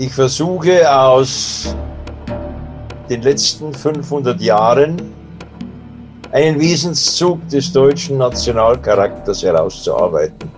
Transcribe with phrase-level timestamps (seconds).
[0.00, 1.76] Ich versuche aus
[3.10, 4.96] den letzten 500 Jahren
[6.32, 10.50] einen Wesenszug des deutschen Nationalcharakters herauszuarbeiten,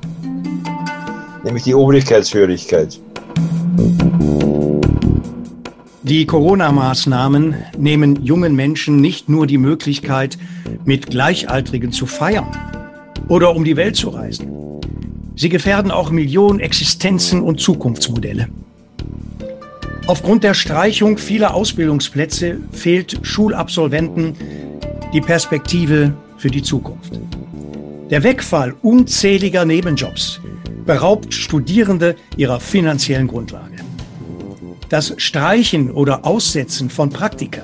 [1.43, 3.01] nämlich die Obrigkeitshörigkeit.
[6.05, 10.39] Die Corona-Maßnahmen nehmen jungen Menschen nicht nur die Möglichkeit,
[10.85, 12.47] mit Gleichaltrigen zu feiern
[13.27, 14.81] oder um die Welt zu reisen.
[15.35, 18.47] Sie gefährden auch Millionen Existenzen und Zukunftsmodelle.
[20.09, 24.37] Aufgrund der Streichung vieler Ausbildungsplätze fehlt Schulabsolventen
[25.13, 27.21] die Perspektive für die Zukunft.
[28.11, 30.41] Der Wegfall unzähliger Nebenjobs
[30.85, 33.77] beraubt Studierende ihrer finanziellen Grundlage.
[34.89, 37.63] Das Streichen oder Aussetzen von Praktika,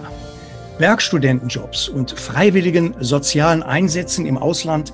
[0.78, 4.92] Werkstudentenjobs und freiwilligen sozialen Einsätzen im Ausland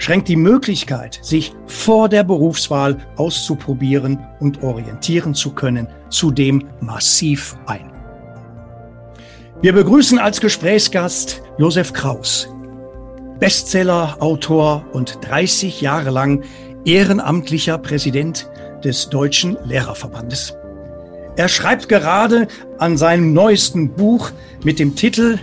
[0.00, 7.92] schränkt die Möglichkeit, sich vor der Berufswahl auszuprobieren und orientieren zu können, zudem massiv ein.
[9.60, 12.48] Wir begrüßen als Gesprächsgast Josef Kraus,
[13.38, 16.42] Bestseller, Autor und 30 Jahre lang
[16.86, 18.48] ehrenamtlicher Präsident
[18.82, 20.54] des Deutschen Lehrerverbandes.
[21.36, 22.48] Er schreibt gerade
[22.78, 24.30] an seinem neuesten Buch
[24.64, 25.38] mit dem Titel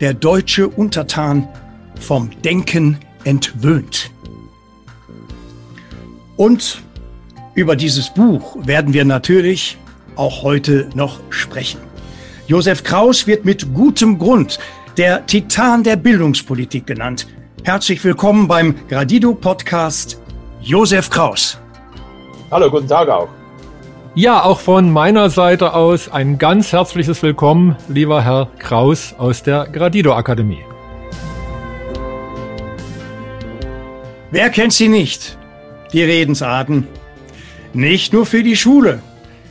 [0.00, 1.48] Der deutsche Untertan
[2.00, 4.10] vom Denken entwöhnt.
[6.36, 6.82] Und
[7.54, 9.78] über dieses Buch werden wir natürlich
[10.16, 11.80] auch heute noch sprechen.
[12.46, 14.58] Josef Kraus wird mit gutem Grund
[14.96, 17.26] der Titan der Bildungspolitik genannt.
[17.64, 20.20] Herzlich willkommen beim Gradido Podcast,
[20.60, 21.58] Josef Kraus.
[22.50, 23.28] Hallo, guten Tag auch.
[24.14, 29.66] Ja, auch von meiner Seite aus ein ganz herzliches Willkommen, lieber Herr Kraus aus der
[29.68, 30.62] Gradido Akademie.
[34.32, 35.36] Wer kennt sie nicht?
[35.92, 36.88] Die Redensarten.
[37.74, 39.02] Nicht nur für die Schule,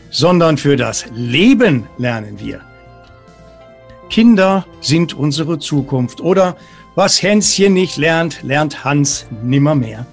[0.09, 2.61] sondern für das Leben lernen wir.
[4.09, 6.19] Kinder sind unsere Zukunft.
[6.19, 6.57] Oder
[6.95, 10.07] was Hänschen nicht lernt, lernt Hans nimmermehr.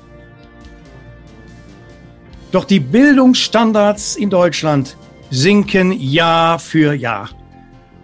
[2.52, 4.98] Doch die Bildungsstandards in Deutschland
[5.30, 7.30] sinken Jahr für Jahr.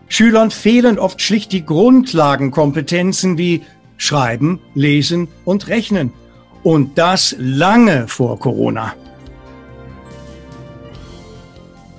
[0.08, 3.62] Schülern fehlen oft schlicht die Grundlagenkompetenzen wie
[3.98, 6.14] Schreiben, Lesen und Rechnen.
[6.64, 8.94] Und das lange vor Corona.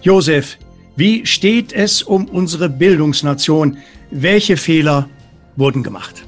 [0.02, 0.58] Josef,
[0.96, 3.78] wie steht es um unsere Bildungsnation?
[4.12, 5.08] Welche Fehler
[5.56, 6.24] wurden gemacht?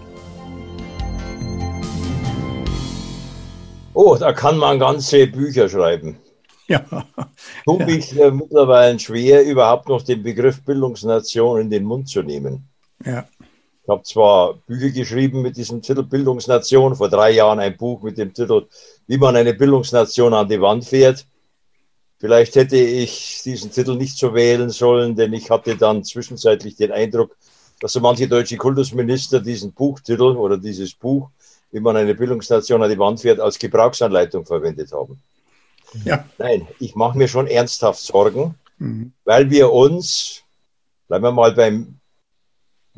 [3.94, 6.18] Oh, da kann man ganze Bücher schreiben.
[6.68, 6.86] Ja.
[7.66, 8.28] Tut mich ja.
[8.28, 12.70] Äh, mittlerweile schwer, überhaupt noch den Begriff Bildungsnation in den Mund zu nehmen.
[13.04, 13.26] Ja.
[13.88, 18.18] Ich habe zwar Bücher geschrieben mit diesem Titel Bildungsnation, vor drei Jahren ein Buch mit
[18.18, 18.68] dem Titel
[19.08, 21.26] Wie man eine Bildungsnation an die Wand fährt.
[22.20, 26.92] Vielleicht hätte ich diesen Titel nicht so wählen sollen, denn ich hatte dann zwischenzeitlich den
[26.92, 27.38] Eindruck,
[27.80, 31.30] dass so manche deutsche Kultusminister diesen Buchtitel oder dieses Buch,
[31.72, 35.18] wie man eine Bildungsnation an die Wand fährt, als Gebrauchsanleitung verwendet haben.
[36.04, 36.26] Ja.
[36.38, 39.14] Nein, ich mache mir schon ernsthaft Sorgen, mhm.
[39.24, 40.42] weil wir uns,
[41.08, 41.97] bleiben wir mal beim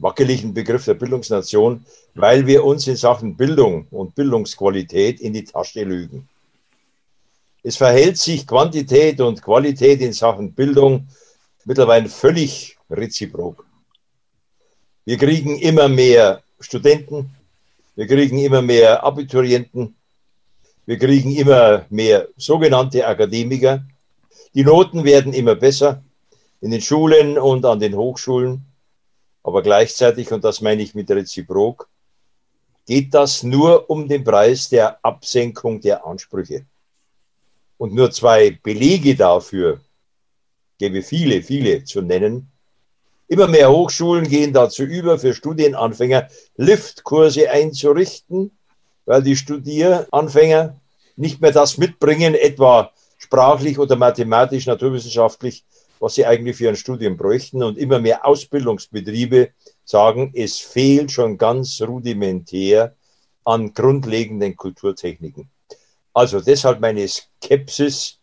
[0.02, 5.84] wackeligen Begriff der Bildungsnation, weil wir uns in Sachen Bildung und Bildungsqualität in die Tasche
[5.84, 6.28] lügen.
[7.64, 11.08] Es verhält sich Quantität und Qualität in Sachen Bildung
[11.66, 13.66] mittlerweile völlig reziprok.
[15.06, 17.32] Wir kriegen immer mehr Studenten,
[17.96, 19.96] wir kriegen immer mehr Abiturienten,
[20.86, 23.84] wir kriegen immer mehr sogenannte Akademiker.
[24.54, 26.02] Die Noten werden immer besser
[26.62, 28.69] in den Schulen und an den Hochschulen.
[29.50, 31.90] Aber gleichzeitig, und das meine ich mit Reziprok,
[32.86, 36.68] geht das nur um den Preis der Absenkung der Ansprüche.
[37.80, 39.80] Und nur zwei Belege dafür,
[40.78, 42.52] gäbe viele, viele zu nennen.
[43.28, 48.52] Immer mehr Hochschulen gehen dazu über, für Studienanfänger Liftkurse einzurichten,
[49.08, 50.80] weil die Studieranfänger
[51.16, 55.66] nicht mehr das mitbringen, etwa sprachlich oder mathematisch, naturwissenschaftlich,
[56.00, 57.62] was sie eigentlich für ein Studium bräuchten.
[57.62, 59.52] Und immer mehr Ausbildungsbetriebe
[59.84, 62.96] sagen, es fehlt schon ganz rudimentär
[63.44, 65.50] an grundlegenden Kulturtechniken.
[66.14, 68.20] Also deshalb meine Skepsis,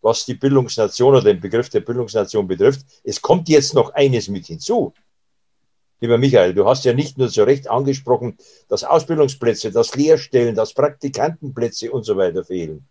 [0.00, 2.86] was die Bildungsnation oder den Begriff der Bildungsnation betrifft.
[3.04, 4.92] Es kommt jetzt noch eines mit hinzu.
[6.00, 8.38] Lieber Michael, du hast ja nicht nur zu Recht angesprochen,
[8.68, 12.86] dass Ausbildungsplätze, dass Lehrstellen, dass Praktikantenplätze und so weiter fehlen.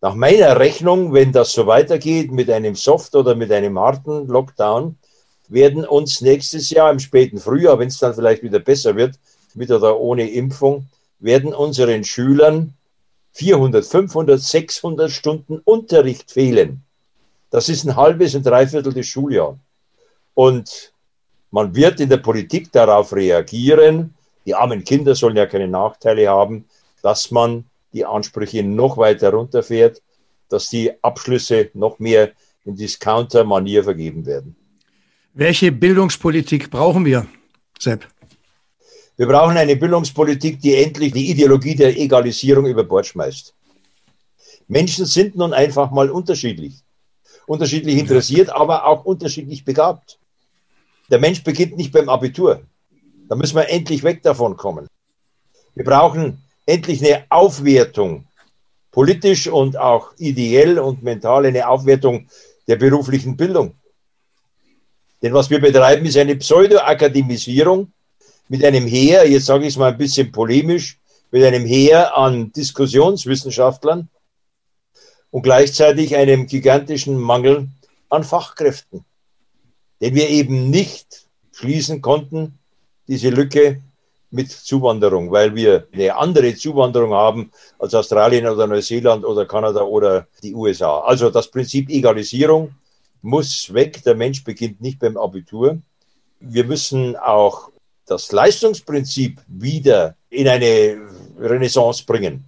[0.00, 4.96] Nach meiner Rechnung, wenn das so weitergeht mit einem Soft- oder mit einem harten Lockdown,
[5.48, 9.18] werden uns nächstes Jahr im späten Frühjahr, wenn es dann vielleicht wieder besser wird,
[9.54, 10.86] mit oder ohne Impfung,
[11.18, 12.74] werden unseren Schülern
[13.32, 16.82] 400, 500, 600 Stunden Unterricht fehlen.
[17.50, 19.56] Das ist ein halbes und dreiviertel des Schuljahres.
[20.34, 20.92] Und
[21.50, 24.14] man wird in der Politik darauf reagieren,
[24.44, 26.66] die armen Kinder sollen ja keine Nachteile haben,
[27.02, 27.64] dass man
[27.96, 30.02] die Ansprüche noch weiter runterfährt,
[30.48, 32.32] dass die Abschlüsse noch mehr
[32.64, 34.54] in Discounter-Manier vergeben werden.
[35.32, 37.26] Welche Bildungspolitik brauchen wir,
[37.78, 38.06] Sepp?
[39.16, 43.54] Wir brauchen eine Bildungspolitik, die endlich die Ideologie der Egalisierung über Bord schmeißt.
[44.68, 46.82] Menschen sind nun einfach mal unterschiedlich.
[47.46, 50.18] Unterschiedlich interessiert, aber auch unterschiedlich begabt.
[51.10, 52.60] Der Mensch beginnt nicht beim Abitur.
[53.28, 54.86] Da müssen wir endlich weg davon kommen.
[55.74, 58.26] Wir brauchen endlich eine Aufwertung,
[58.90, 62.28] politisch und auch ideell und mental eine Aufwertung
[62.66, 63.74] der beruflichen Bildung.
[65.22, 67.92] Denn was wir betreiben, ist eine Pseudo-Akademisierung
[68.48, 70.98] mit einem Heer, jetzt sage ich es mal ein bisschen polemisch,
[71.30, 74.08] mit einem Heer an Diskussionswissenschaftlern
[75.30, 77.68] und gleichzeitig einem gigantischen Mangel
[78.08, 79.04] an Fachkräften,
[80.00, 82.58] den wir eben nicht schließen konnten,
[83.08, 83.82] diese Lücke
[84.30, 90.26] mit Zuwanderung, weil wir eine andere Zuwanderung haben als Australien oder Neuseeland oder Kanada oder
[90.42, 91.00] die USA.
[91.00, 92.74] Also das Prinzip Egalisierung
[93.22, 94.02] muss weg.
[94.04, 95.78] Der Mensch beginnt nicht beim Abitur.
[96.40, 97.70] Wir müssen auch
[98.06, 100.98] das Leistungsprinzip wieder in eine
[101.38, 102.44] Renaissance bringen.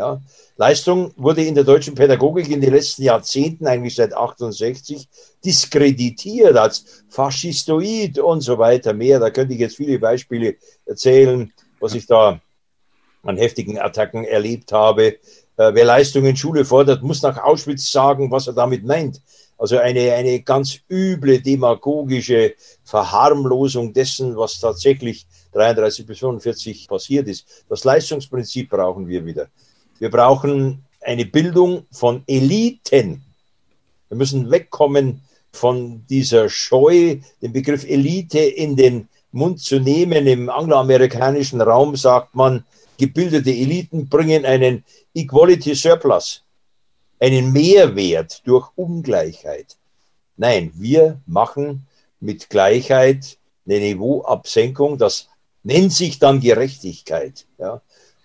[0.00, 0.18] Ja.
[0.56, 5.06] Leistung wurde in der deutschen Pädagogik in den letzten Jahrzehnten, eigentlich seit 68,
[5.44, 9.20] diskreditiert als faschistoid und so weiter mehr.
[9.20, 10.56] Da könnte ich jetzt viele Beispiele
[10.86, 12.40] erzählen, was ich da
[13.24, 15.18] an heftigen Attacken erlebt habe.
[15.58, 19.20] Äh, wer Leistung in Schule fordert, muss nach Auschwitz sagen, was er damit meint.
[19.58, 22.54] Also eine, eine ganz üble demagogische
[22.84, 27.46] Verharmlosung dessen, was tatsächlich 33 bis 45 passiert ist.
[27.68, 29.50] Das Leistungsprinzip brauchen wir wieder.
[30.00, 33.22] Wir brauchen eine Bildung von Eliten.
[34.08, 35.20] Wir müssen wegkommen
[35.52, 40.26] von dieser Scheu, den Begriff Elite in den Mund zu nehmen.
[40.26, 42.64] Im angloamerikanischen Raum sagt man,
[42.98, 46.42] gebildete Eliten bringen einen Equality Surplus
[47.20, 49.76] einen Mehrwert durch Ungleichheit.
[50.36, 51.86] Nein, wir machen
[52.18, 53.36] mit Gleichheit
[53.66, 54.96] eine Niveauabsenkung.
[54.96, 55.28] Das
[55.62, 57.46] nennt sich dann Gerechtigkeit.
[57.58, 57.82] Ja.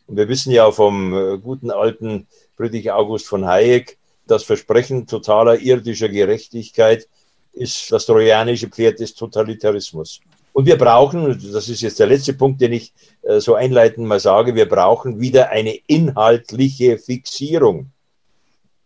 [0.08, 3.98] Und wir wissen ja vom äh, guten alten Friedrich August von Hayek,
[4.28, 7.08] das Versprechen totaler irdischer Gerechtigkeit
[7.54, 10.20] ist das trojanische Pferd des Totalitarismus.
[10.54, 12.94] Und wir brauchen, das ist jetzt der letzte Punkt, den ich
[13.24, 17.92] äh, so einleitend mal sage, wir brauchen wieder eine inhaltliche Fixierung.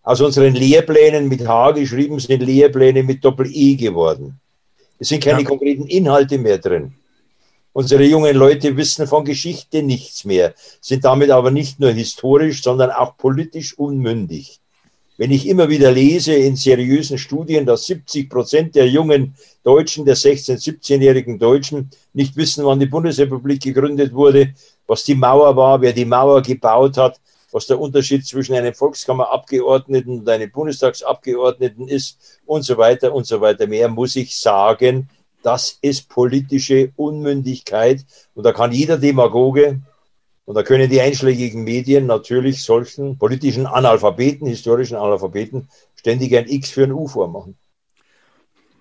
[0.02, 4.40] Aus unseren Lehrplänen mit H geschrieben sind Lehrpläne mit Doppel-E geworden.
[4.98, 5.48] Es sind keine ja.
[5.48, 6.96] konkreten Inhalte mehr drin.
[7.80, 12.92] Unsere jungen Leute wissen von Geschichte nichts mehr, sind damit aber nicht nur historisch, sondern
[12.92, 14.60] auch politisch unmündig.
[15.16, 19.34] Wenn ich immer wieder lese in seriösen Studien, dass 70 Prozent der jungen
[19.64, 24.54] Deutschen, der 16-, 17-jährigen Deutschen nicht wissen, wann die Bundesrepublik gegründet wurde,
[24.86, 27.22] was die Mauer war, wer die Mauer gebaut hat,
[27.54, 33.40] was der Unterschied zwischen einem Volkskammerabgeordneten und einem Bundestagsabgeordneten ist und so weiter und so
[33.40, 35.08] weiter mehr, muss ich sagen,
[35.44, 38.06] das ist politische Unmündigkeit.
[38.36, 39.82] Und da kann jeder Demagoge
[40.46, 46.72] und da können die einschlägigen Medien natürlich solchen politischen Analphabeten, historischen Analphabeten, ständig ein X
[46.72, 47.56] für ein U vormachen.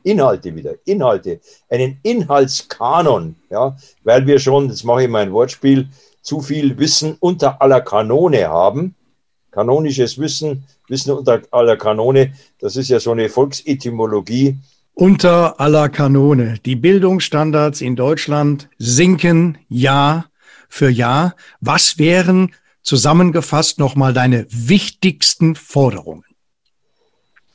[0.03, 5.89] Inhalte wieder, Inhalte, einen Inhaltskanon, ja, weil wir schon, jetzt mache ich mal ein Wortspiel,
[6.23, 8.95] zu viel Wissen unter aller Kanone haben.
[9.51, 14.57] Kanonisches Wissen, Wissen unter aller Kanone, das ist ja so eine Volksetymologie.
[15.01, 16.59] Unter aller Kanone.
[16.67, 20.25] Die Bildungsstandards in Deutschland sinken Jahr
[20.69, 21.37] für Jahr.
[21.61, 22.53] Was wären
[22.83, 26.25] zusammengefasst nochmal deine wichtigsten Forderungen?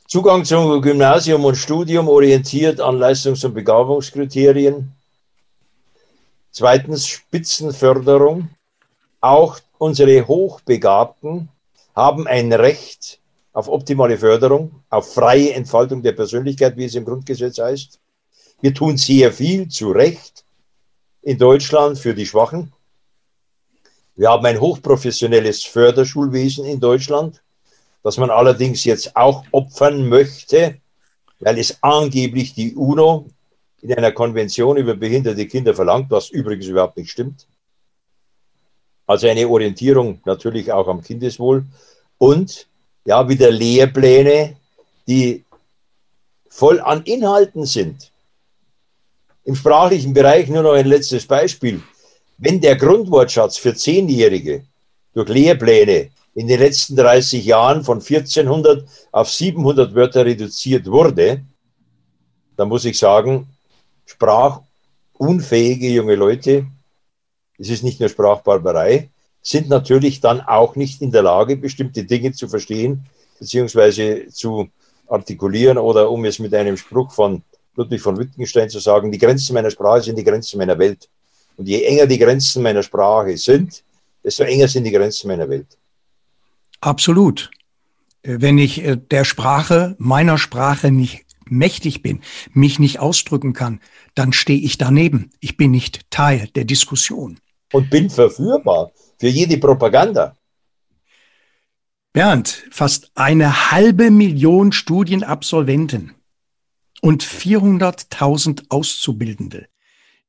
[0.08, 4.94] Zugang zum Gymnasium und Studium orientiert an Leistungs- und Begabungskriterien.
[6.50, 8.52] Zweitens Spitzenförderung.
[9.20, 11.50] Auch unsere Hochbegabten
[11.94, 13.20] haben ein Recht
[13.54, 18.00] auf optimale Förderung, auf freie Entfaltung der Persönlichkeit, wie es im Grundgesetz heißt.
[18.62, 20.44] Wir tun sehr viel zu Recht
[21.22, 22.74] in Deutschland für die Schwachen.
[24.16, 27.42] Wir haben ein hochprofessionelles Förderschulwesen in Deutschland,
[28.04, 30.80] das man allerdings jetzt auch opfern möchte,
[31.40, 33.28] weil es angeblich die UNO
[33.82, 37.48] in einer Konvention über behinderte Kinder verlangt, was übrigens überhaupt nicht stimmt.
[39.06, 41.66] Also eine Orientierung natürlich auch am Kindeswohl
[42.18, 42.68] und
[43.06, 44.56] ja, wieder Lehrpläne,
[45.08, 45.44] die
[46.50, 48.12] voll an Inhalten sind.
[49.44, 51.82] Im sprachlichen Bereich nur noch ein letztes Beispiel.
[52.38, 54.64] Wenn der Grundwortschatz für Zehnjährige
[55.14, 61.42] durch Lehrpläne in den letzten 30 Jahren von 1400 auf 700 Wörter reduziert wurde,
[62.56, 63.48] dann muss ich sagen,
[64.06, 66.66] sprachunfähige junge Leute,
[67.58, 69.10] es ist nicht nur Sprachbarbarei,
[69.44, 73.06] sind natürlich dann auch nicht in der Lage, bestimmte Dinge zu verstehen,
[73.40, 74.70] beziehungsweise zu
[75.08, 77.44] artikulieren oder um es mit einem Spruch von
[77.76, 81.10] Ludwig von Wittgenstein zu sagen, die Grenzen meiner Sprache sind die Grenzen meiner Welt.
[81.58, 83.84] Und je enger die Grenzen meiner Sprache sind,
[84.24, 85.78] desto enger sind die Grenzen meiner Welt.
[86.80, 87.52] Absolut.
[88.22, 92.22] Äh, wenn ich äh, der Sprache, meiner Sprache nicht mächtig bin,
[92.54, 93.82] mich nicht ausdrücken kann,
[94.16, 95.32] dann stehe ich daneben.
[95.42, 97.40] Ich bin nicht Teil der Diskussion.
[97.74, 98.92] Und bin verführbar
[99.24, 100.36] für jede Propaganda.
[102.12, 106.12] Bernd, fast eine halbe Million Studienabsolventen
[107.00, 109.70] und 400.000 Auszubildende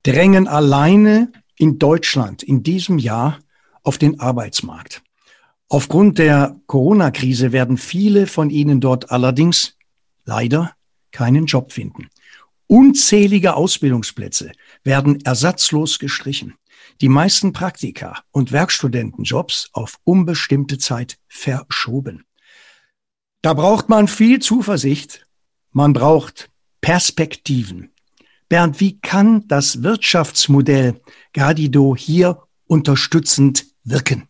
[0.04, 3.40] drängen alleine in Deutschland in diesem Jahr
[3.82, 5.02] auf den Arbeitsmarkt.
[5.68, 9.76] Aufgrund der Corona-Krise werden viele von ihnen dort allerdings
[10.24, 10.70] leider
[11.10, 12.10] keinen Job finden.
[12.68, 14.52] Unzählige Ausbildungsplätze
[14.84, 16.54] werden ersatzlos gestrichen.
[17.00, 22.24] Die meisten Praktika und Werkstudentenjobs auf unbestimmte Zeit verschoben.
[23.42, 25.26] Da braucht man viel Zuversicht.
[25.72, 27.90] Man braucht Perspektiven.
[28.48, 31.00] Bernd, wie kann das Wirtschaftsmodell
[31.32, 34.28] Gadido hier unterstützend wirken?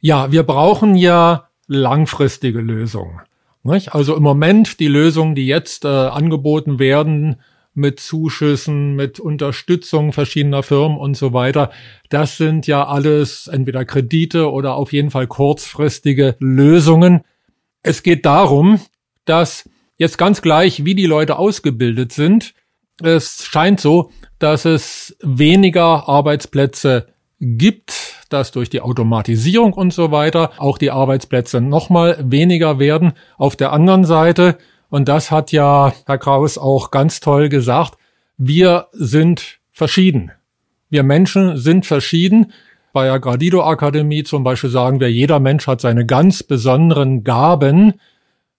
[0.00, 3.20] Ja, wir brauchen ja langfristige Lösungen.
[3.64, 7.40] Also im Moment die Lösungen, die jetzt äh, angeboten werden
[7.74, 11.70] mit Zuschüssen, mit Unterstützung verschiedener Firmen und so weiter,
[12.08, 17.22] das sind ja alles entweder Kredite oder auf jeden Fall kurzfristige Lösungen.
[17.82, 18.80] Es geht darum,
[19.24, 22.54] dass jetzt ganz gleich, wie die Leute ausgebildet sind,
[23.02, 27.06] es scheint so, dass es weniger Arbeitsplätze
[27.40, 33.14] gibt, dass durch die Automatisierung und so weiter auch die Arbeitsplätze nochmal weniger werden.
[33.38, 34.58] Auf der anderen Seite,
[34.90, 37.94] und das hat ja Herr Kraus auch ganz toll gesagt,
[38.36, 40.32] wir sind verschieden.
[40.90, 42.52] Wir Menschen sind verschieden.
[42.92, 47.94] Bei der Gradido Akademie zum Beispiel sagen wir, jeder Mensch hat seine ganz besonderen Gaben.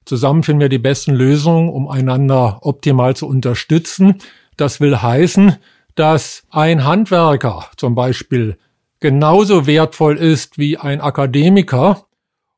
[0.05, 4.15] Zusammen finden wir die besten Lösungen, um einander optimal zu unterstützen.
[4.55, 5.57] Das will heißen,
[5.95, 8.57] dass ein Handwerker zum Beispiel
[9.01, 12.05] genauso wertvoll ist wie ein Akademiker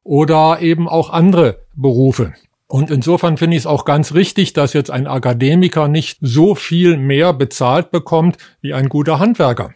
[0.03, 2.33] oder eben auch andere Berufe.
[2.73, 6.97] Und insofern finde ich es auch ganz richtig, dass jetzt ein Akademiker nicht so viel
[6.97, 9.75] mehr bezahlt bekommt wie ein guter Handwerker.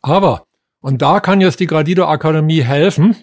[0.00, 0.42] Aber,
[0.80, 3.14] und da kann jetzt die Gradido Akademie helfen,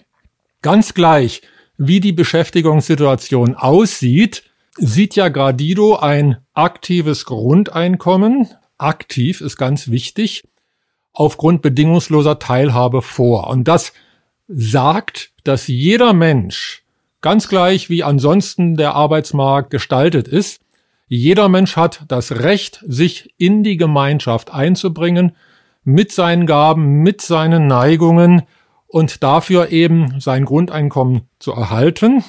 [0.62, 1.42] ganz gleich,
[1.76, 4.44] wie die Beschäftigungssituation aussieht,
[4.78, 8.48] sieht ja Gradido ein aktives Grundeinkommen.
[8.78, 10.44] Aktiv ist ganz wichtig
[11.12, 13.48] aufgrund bedingungsloser Teilhabe vor.
[13.48, 13.92] Und das
[14.48, 16.79] sagt, dass jeder Mensch,
[17.20, 20.60] ganz gleich wie ansonsten der Arbeitsmarkt gestaltet ist,
[21.06, 25.32] jeder Mensch hat das Recht, sich in die Gemeinschaft einzubringen,
[25.82, 28.42] mit seinen Gaben, mit seinen Neigungen
[28.86, 32.22] und dafür eben sein Grundeinkommen zu erhalten.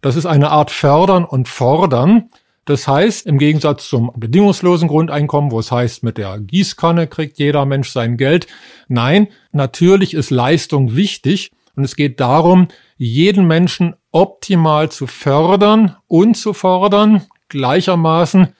[0.00, 2.30] Das ist eine Art Fördern und Fordern.
[2.66, 7.66] Das heißt, im Gegensatz zum bedingungslosen Grundeinkommen, wo es heißt, mit der Gießkanne kriegt jeder
[7.66, 8.46] Mensch sein Geld.
[8.88, 16.36] Nein, natürlich ist Leistung wichtig und es geht darum, jeden Menschen optimal zu fördern und
[16.36, 18.54] zu fordern, gleichermaßen.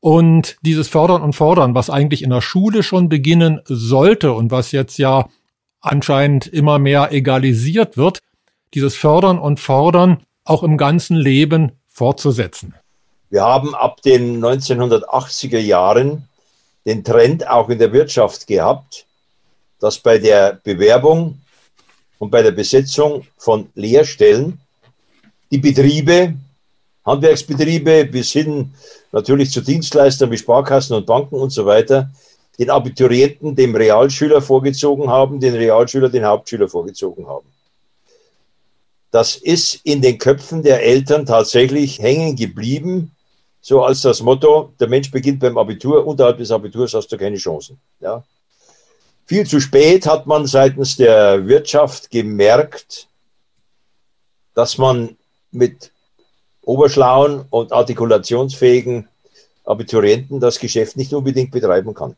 [0.00, 4.72] Und dieses Fördern und Fordern, was eigentlich in der Schule schon beginnen sollte und was
[4.72, 5.28] jetzt ja
[5.80, 8.18] anscheinend immer mehr egalisiert wird,
[8.74, 12.74] dieses Fördern und Fordern auch im ganzen Leben fortzusetzen.
[13.30, 16.28] Wir haben ab den 1980er Jahren
[16.86, 19.06] den Trend auch in der Wirtschaft gehabt,
[19.78, 21.40] dass bei der Bewerbung
[22.18, 24.60] und bei der Besetzung von Lehrstellen
[25.50, 26.34] die Betriebe,
[27.04, 28.72] Handwerksbetriebe bis hin
[29.12, 32.10] natürlich zu Dienstleistern wie Sparkassen und Banken und so weiter,
[32.58, 37.46] den Abiturienten dem Realschüler vorgezogen haben, den Realschüler den Hauptschüler vorgezogen haben.
[39.10, 43.12] Das ist in den Köpfen der Eltern tatsächlich hängen geblieben
[43.68, 47.36] so als das Motto, der Mensch beginnt beim Abitur, unterhalb des Abiturs hast du keine
[47.36, 47.78] Chancen.
[48.00, 48.24] Ja.
[49.26, 53.08] Viel zu spät hat man seitens der Wirtschaft gemerkt,
[54.54, 55.17] dass man
[55.50, 55.90] mit
[56.62, 59.08] oberschlauen und artikulationsfähigen
[59.64, 62.16] Abiturienten das Geschäft nicht unbedingt betreiben kann.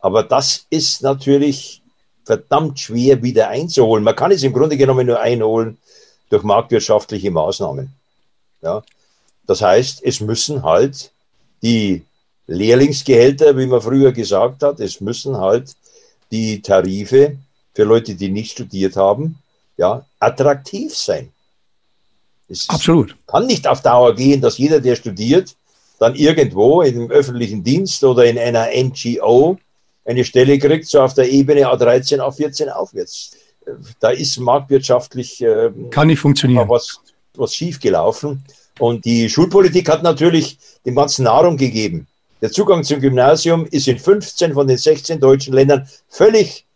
[0.00, 1.82] Aber das ist natürlich
[2.24, 4.04] verdammt schwer wieder einzuholen.
[4.04, 5.78] Man kann es im Grunde genommen nur einholen
[6.30, 7.92] durch marktwirtschaftliche Maßnahmen.
[8.62, 8.82] Ja.
[9.46, 11.10] Das heißt, es müssen halt
[11.62, 12.04] die
[12.46, 15.74] Lehrlingsgehälter, wie man früher gesagt hat, es müssen halt
[16.30, 17.36] die Tarife
[17.74, 19.38] für Leute, die nicht studiert haben,
[19.76, 21.32] ja, attraktiv sein.
[22.48, 23.16] Es Absolut.
[23.26, 25.56] kann nicht auf Dauer gehen, dass jeder, der studiert,
[25.98, 29.58] dann irgendwo im öffentlichen Dienst oder in einer NGO
[30.04, 33.32] eine Stelle kriegt, so auf der Ebene A13, A14 aufwärts.
[34.00, 36.68] Da ist marktwirtschaftlich äh, kann nicht funktionieren.
[36.68, 37.00] Was,
[37.34, 38.44] was schiefgelaufen.
[38.78, 42.06] Und die Schulpolitik hat natürlich dem Ganzen Nahrung gegeben.
[42.42, 46.66] Der Zugang zum Gymnasium ist in 15 von den 16 deutschen Ländern völlig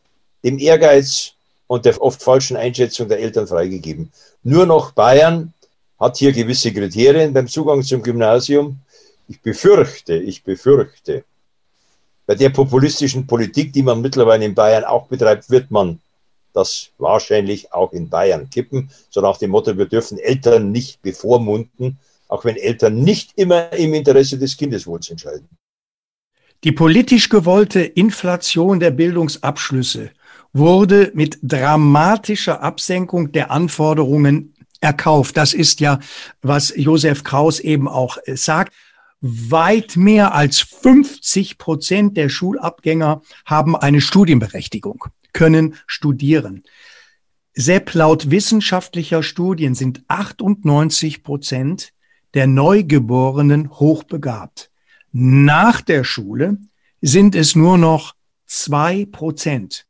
[0.43, 1.33] dem Ehrgeiz
[1.67, 4.11] und der oft falschen Einschätzung der Eltern freigegeben.
[4.43, 5.53] Nur noch Bayern
[5.99, 8.79] hat hier gewisse Kriterien beim Zugang zum Gymnasium.
[9.27, 11.25] Ich befürchte, ich befürchte,
[12.27, 15.99] bei der populistischen Politik, die man mittlerweile in Bayern auch betreibt, wird man
[16.53, 21.99] das wahrscheinlich auch in Bayern kippen, so nach dem Motto, wir dürfen Eltern nicht bevormunden,
[22.29, 25.49] auch wenn Eltern nicht immer im Interesse des Kindeswohls entscheiden.
[26.65, 30.11] Die politisch gewollte Inflation der Bildungsabschlüsse
[30.53, 35.37] wurde mit dramatischer Absenkung der Anforderungen erkauft.
[35.37, 35.99] Das ist ja,
[36.43, 38.75] was Josef Kraus eben auch äh, sagt.
[39.21, 46.63] Weit mehr als 50 Prozent der Schulabgänger haben eine Studienberechtigung, können studieren.
[47.53, 51.93] Sepp, laut wissenschaftlicher Studien sind 98 Prozent
[52.35, 54.71] der Neugeborenen hochbegabt.
[55.11, 56.59] Nach der Schule
[57.01, 58.15] sind es nur noch
[58.47, 59.87] zwei Prozent.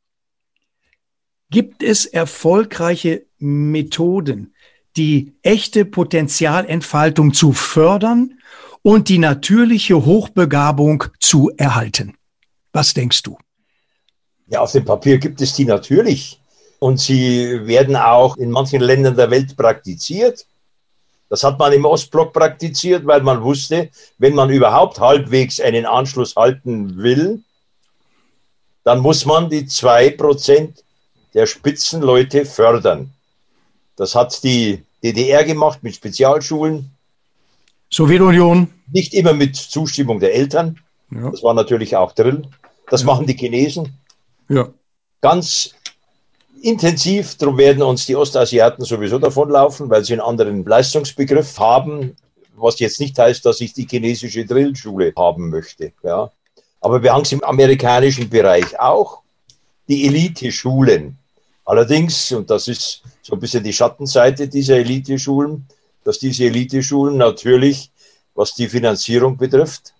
[1.50, 4.54] Gibt es erfolgreiche Methoden,
[4.98, 8.38] die echte Potenzialentfaltung zu fördern
[8.82, 12.16] und die natürliche Hochbegabung zu erhalten.
[12.72, 13.38] Was denkst du?
[14.48, 16.40] Ja, auf dem Papier gibt es die natürlich.
[16.80, 20.46] Und sie werden auch in manchen Ländern der Welt praktiziert.
[21.28, 26.36] Das hat man im Ostblock praktiziert, weil man wusste, wenn man überhaupt halbwegs einen Anschluss
[26.36, 27.42] halten will,
[28.84, 30.82] dann muss man die zwei Prozent
[31.34, 33.12] der Spitzenleute fördern.
[33.96, 36.90] Das hat die DDR gemacht mit Spezialschulen.
[37.90, 38.68] Sowjetunion.
[38.92, 40.78] Nicht immer mit Zustimmung der Eltern.
[41.10, 41.30] Ja.
[41.30, 42.42] Das war natürlich auch Drill.
[42.90, 43.06] Das ja.
[43.06, 43.98] machen die Chinesen.
[44.48, 44.68] Ja.
[45.20, 45.74] Ganz
[46.62, 52.16] intensiv, darum werden uns die Ostasiaten sowieso davonlaufen, weil sie einen anderen Leistungsbegriff haben,
[52.56, 55.92] was jetzt nicht heißt, dass ich die chinesische Drillschule haben möchte.
[56.02, 56.30] Ja.
[56.80, 59.22] Aber wir haben es im amerikanischen Bereich auch.
[59.88, 61.16] Die Elite-Schulen,
[61.68, 65.66] Allerdings, und das ist so ein bisschen die Schattenseite dieser Eliteschulen,
[66.02, 67.90] dass diese Eliteschulen natürlich,
[68.34, 69.92] was die Finanzierung betrifft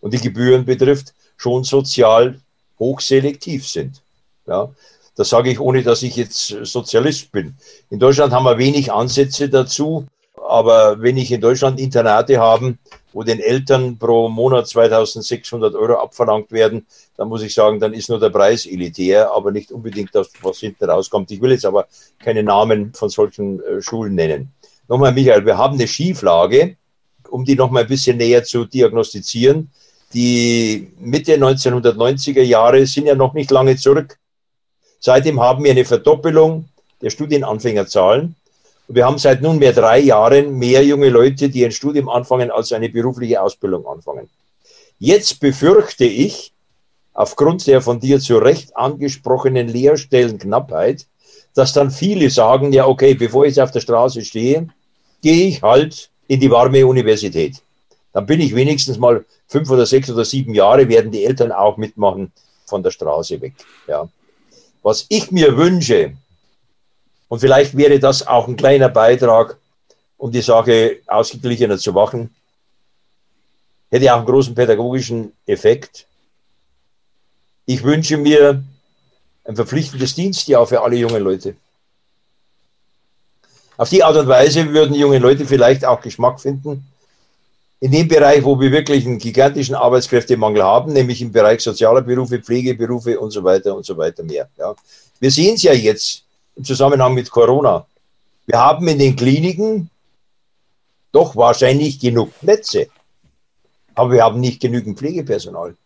[0.00, 2.40] und die Gebühren betrifft, schon sozial
[2.80, 4.02] hochselektiv sind.
[4.48, 4.70] Ja,
[5.14, 7.54] das sage ich, ohne dass ich jetzt Sozialist bin.
[7.90, 12.76] In Deutschland haben wir wenig Ansätze dazu, aber wenn ich in Deutschland Internate habe,
[13.14, 16.84] wo den Eltern pro Monat 2600 Euro abverlangt werden,
[17.16, 20.58] dann muss ich sagen, dann ist nur der Preis elitär, aber nicht unbedingt das, was
[20.58, 21.30] hinten rauskommt.
[21.30, 21.86] Ich will jetzt aber
[22.18, 24.52] keine Namen von solchen äh, Schulen nennen.
[24.88, 26.76] Nochmal, Michael, wir haben eine Schieflage,
[27.30, 29.70] um die nochmal ein bisschen näher zu diagnostizieren.
[30.12, 34.18] Die Mitte 1990er Jahre sind ja noch nicht lange zurück.
[34.98, 36.68] Seitdem haben wir eine Verdoppelung
[37.00, 38.34] der Studienanfängerzahlen.
[38.86, 42.90] Wir haben seit nunmehr drei Jahren mehr junge Leute, die ein Studium anfangen, als eine
[42.90, 44.28] berufliche Ausbildung anfangen.
[44.98, 46.52] Jetzt befürchte ich,
[47.14, 51.06] aufgrund der von dir zu Recht angesprochenen Lehrstellenknappheit,
[51.54, 54.68] dass dann viele sagen, ja, okay, bevor ich auf der Straße stehe,
[55.22, 57.62] gehe ich halt in die warme Universität.
[58.12, 61.76] Dann bin ich wenigstens mal fünf oder sechs oder sieben Jahre, werden die Eltern auch
[61.76, 62.32] mitmachen
[62.66, 63.54] von der Straße weg.
[63.86, 64.08] Ja.
[64.82, 66.14] Was ich mir wünsche,
[67.34, 69.56] und vielleicht wäre das auch ein kleiner Beitrag,
[70.18, 72.32] um die Sache ausgeglichener zu machen.
[73.90, 76.06] Hätte auch einen großen pädagogischen Effekt.
[77.66, 78.62] Ich wünsche mir
[79.42, 81.56] ein verpflichtendes Dienstjahr für alle jungen Leute.
[83.78, 86.86] Auf die Art und Weise würden junge Leute vielleicht auch Geschmack finden.
[87.80, 92.38] In dem Bereich, wo wir wirklich einen gigantischen Arbeitskräftemangel haben, nämlich im Bereich sozialer Berufe,
[92.38, 94.48] Pflegeberufe und so weiter und so weiter mehr.
[94.56, 94.76] Ja.
[95.18, 96.24] Wir sehen es ja jetzt
[96.56, 97.86] im Zusammenhang mit Corona.
[98.46, 99.90] Wir haben in den Kliniken
[101.12, 102.88] doch wahrscheinlich genug Plätze,
[103.94, 105.76] aber wir haben nicht genügend Pflegepersonal,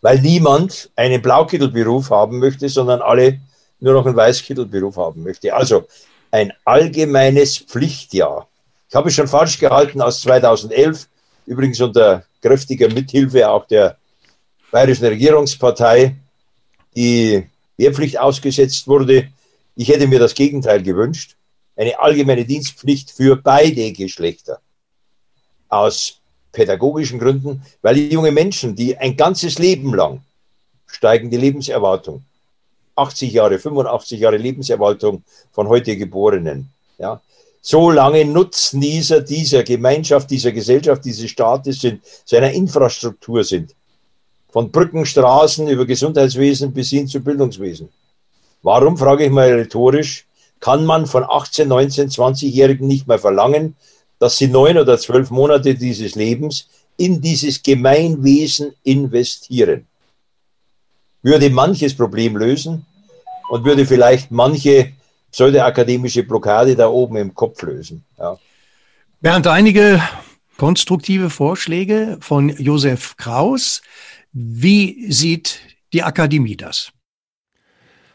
[0.00, 3.40] weil niemand einen Blaukittelberuf haben möchte, sondern alle
[3.80, 5.54] nur noch einen Weißkittelberuf haben möchte.
[5.54, 5.86] Also
[6.30, 8.48] ein allgemeines Pflichtjahr.
[8.88, 11.08] Ich habe es schon falsch gehalten als 2011,
[11.46, 13.96] übrigens unter kräftiger Mithilfe auch der
[14.70, 16.16] bayerischen Regierungspartei,
[16.94, 19.28] die Wehrpflicht ausgesetzt wurde
[19.74, 21.36] ich hätte mir das Gegenteil gewünscht.
[21.76, 24.60] Eine allgemeine Dienstpflicht für beide Geschlechter.
[25.68, 26.18] Aus
[26.52, 30.20] pädagogischen Gründen, weil junge Menschen, die ein ganzes Leben lang
[30.86, 32.22] steigen die Lebenserwartung,
[32.96, 36.68] 80 Jahre, 85 Jahre Lebenserwartung von heute Geborenen.
[36.98, 37.20] Ja.
[37.62, 43.74] So lange Nutznießer dieser Gemeinschaft, dieser Gesellschaft, dieses Staates sind, seiner Infrastruktur sind.
[44.50, 47.88] Von Brücken, Straßen über Gesundheitswesen bis hin zu Bildungswesen.
[48.62, 50.26] Warum, frage ich mal rhetorisch,
[50.60, 53.76] kann man von 18, 19, 20-Jährigen nicht mehr verlangen,
[54.18, 59.86] dass sie neun oder zwölf Monate dieses Lebens in dieses Gemeinwesen investieren?
[61.22, 62.86] Würde manches Problem lösen
[63.50, 64.92] und würde vielleicht manche
[65.32, 68.04] pseudoakademische Blockade da oben im Kopf lösen.
[68.18, 68.38] Ja.
[69.20, 70.00] Bernd, einige
[70.56, 73.82] konstruktive Vorschläge von Josef Kraus.
[74.32, 75.60] Wie sieht
[75.92, 76.92] die Akademie das?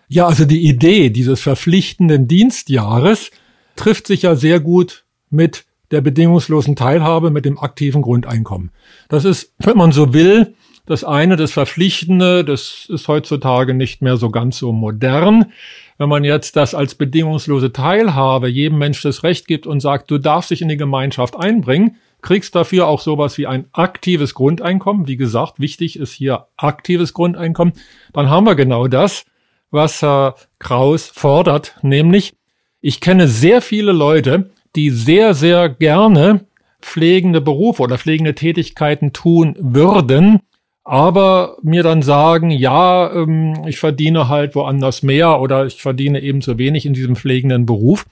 [0.08, 3.32] Ja, also die Idee dieses verpflichtenden Dienstjahres
[3.76, 8.72] trifft sich ja sehr gut mit der bedingungslosen Teilhabe mit dem aktiven Grundeinkommen.
[9.10, 14.15] Das ist, wenn man so will, das eine, das Verpflichtende, das ist heutzutage nicht mehr
[14.15, 15.52] so ganz so modern.
[15.98, 20.17] Wenn man jetzt das als bedingungslose Teilhabe jedem Mensch das Recht gibt und sagt, du
[20.17, 25.08] darfst dich in die Gemeinschaft einbringen, kriegst dafür auch sowas wie ein aktives Grundeinkommen.
[25.08, 27.74] Wie gesagt, wichtig ist hier aktives Grundeinkommen.
[28.13, 29.26] Dann haben wir genau das,
[29.71, 32.34] was Herr Kraus fordert, nämlich
[32.82, 36.45] ich kenne sehr viele Leute, die sehr, sehr gerne
[36.82, 40.39] pflegende Berufe oder pflegende Tätigkeiten tun würden,
[40.84, 46.41] aber mir dann sagen, ja, ähm, ich verdiene halt woanders mehr oder ich verdiene eben
[46.41, 48.06] zu wenig in diesem pflegenden Beruf.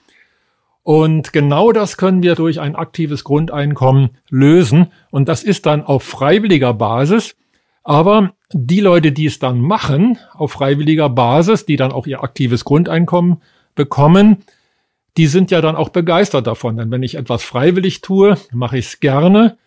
[0.84, 4.88] Und genau das können wir durch ein aktives Grundeinkommen lösen.
[5.10, 7.36] Und das ist dann auf freiwilliger Basis.
[7.86, 12.66] Aber die Leute, die es dann machen, auf freiwilliger Basis, die dann auch ihr aktives
[12.66, 13.44] Grundeinkommen
[13.76, 14.44] bekommen,
[15.18, 16.78] die sind ja dann auch begeistert davon.
[16.78, 19.58] Denn wenn ich etwas freiwillig tue, mache ich es gerne.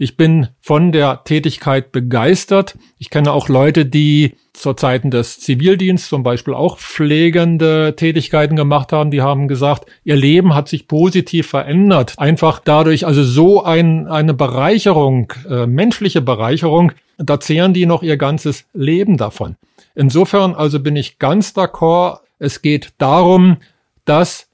[0.00, 2.78] Ich bin von der Tätigkeit begeistert.
[2.98, 8.92] Ich kenne auch Leute, die zur Zeiten des Zivildienstes zum Beispiel auch pflegende Tätigkeiten gemacht
[8.92, 9.10] haben.
[9.10, 12.14] Die haben gesagt, ihr Leben hat sich positiv verändert.
[12.16, 18.16] Einfach dadurch, also so ein, eine Bereicherung, äh, menschliche Bereicherung, da zehren die noch ihr
[18.16, 19.56] ganzes Leben davon.
[19.96, 22.20] Insofern also bin ich ganz d'accord.
[22.38, 23.56] Es geht darum,
[24.04, 24.46] dass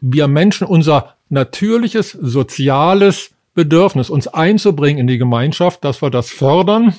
[0.00, 6.94] wir Menschen unser natürliches, soziales Bedürfnis, uns einzubringen in die Gemeinschaft, dass wir das fördern.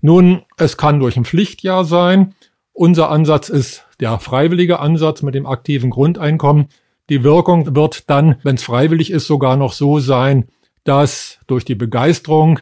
[0.00, 2.34] Nun, es kann durch ein Pflichtjahr sein.
[2.72, 6.68] Unser Ansatz ist der freiwillige Ansatz mit dem aktiven Grundeinkommen.
[7.08, 10.48] Die Wirkung wird dann, wenn es freiwillig ist, sogar noch so sein,
[10.84, 12.60] dass durch die Begeisterung,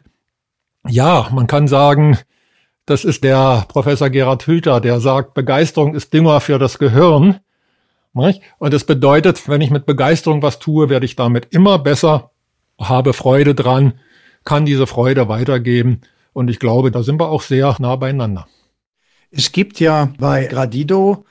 [0.87, 2.17] ja, man kann sagen,
[2.85, 7.39] das ist der Professor Gerhard Hülter, der sagt, Begeisterung ist Dünger für das Gehirn.
[8.13, 12.31] Und das bedeutet, wenn ich mit Begeisterung was tue, werde ich damit immer besser,
[12.79, 13.99] habe Freude dran,
[14.43, 16.01] kann diese Freude weitergeben.
[16.33, 18.47] Und ich glaube, da sind wir auch sehr nah beieinander.
[19.31, 21.25] Es gibt ja bei Gradido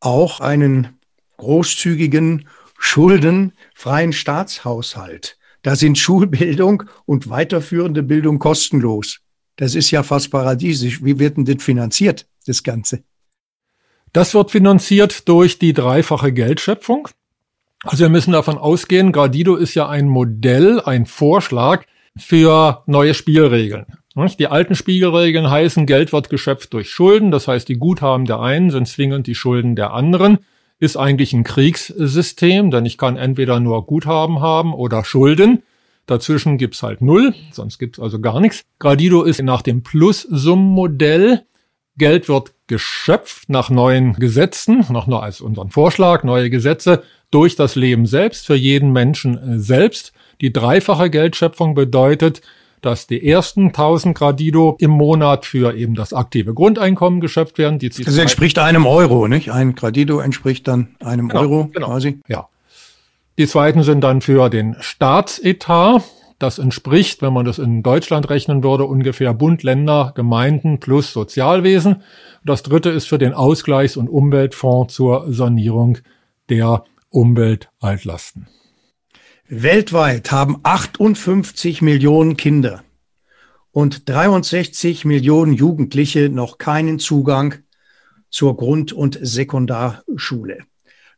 [0.00, 0.98] auch einen
[1.38, 5.38] großzügigen, schuldenfreien Staatshaushalt.
[5.62, 9.20] Da sind Schulbildung und weiterführende Bildung kostenlos.
[9.56, 11.02] Das ist ja fast paradiesisch.
[11.02, 13.02] Wie wird denn das finanziert, das Ganze?
[14.12, 17.08] Das wird finanziert durch die dreifache Geldschöpfung.
[17.84, 21.84] Also wir müssen davon ausgehen, Gradido ist ja ein Modell, ein Vorschlag
[22.16, 23.86] für neue Spielregeln.
[24.38, 28.70] Die alten Spielregeln heißen, Geld wird geschöpft durch Schulden, das heißt, die Guthaben der einen
[28.70, 30.38] sind zwingend die Schulden der anderen.
[30.78, 35.62] Ist eigentlich ein Kriegssystem, denn ich kann entweder nur Guthaben haben oder Schulden.
[36.06, 38.62] Dazwischen gibt's halt null, sonst gibt's also gar nichts.
[38.78, 41.42] Gradido ist nach dem Plus-Summen-Modell
[41.98, 47.74] Geld wird geschöpft nach neuen Gesetzen, noch nur als unseren Vorschlag, neue Gesetze durch das
[47.74, 50.12] Leben selbst, für jeden Menschen äh, selbst.
[50.40, 52.42] Die dreifache Geldschöpfung bedeutet,
[52.82, 57.78] dass die ersten 1000 Gradido im Monat für eben das aktive Grundeinkommen geschöpft werden.
[57.78, 59.50] Die das entspricht einem Euro, nicht?
[59.50, 61.88] Ein Gradido entspricht dann einem genau, Euro genau.
[61.88, 62.20] quasi.
[62.28, 62.48] Ja.
[63.38, 66.02] Die zweiten sind dann für den Staatsetat.
[66.38, 72.02] Das entspricht, wenn man das in Deutschland rechnen würde, ungefähr Bund, Länder, Gemeinden plus Sozialwesen.
[72.44, 75.98] Das dritte ist für den Ausgleichs- und Umweltfonds zur Sanierung
[76.50, 76.84] der
[77.16, 78.46] Umweltaltlasten.
[79.48, 82.84] Weltweit haben 58 Millionen Kinder
[83.70, 87.54] und 63 Millionen Jugendliche noch keinen Zugang
[88.28, 90.58] zur Grund- und Sekundarschule.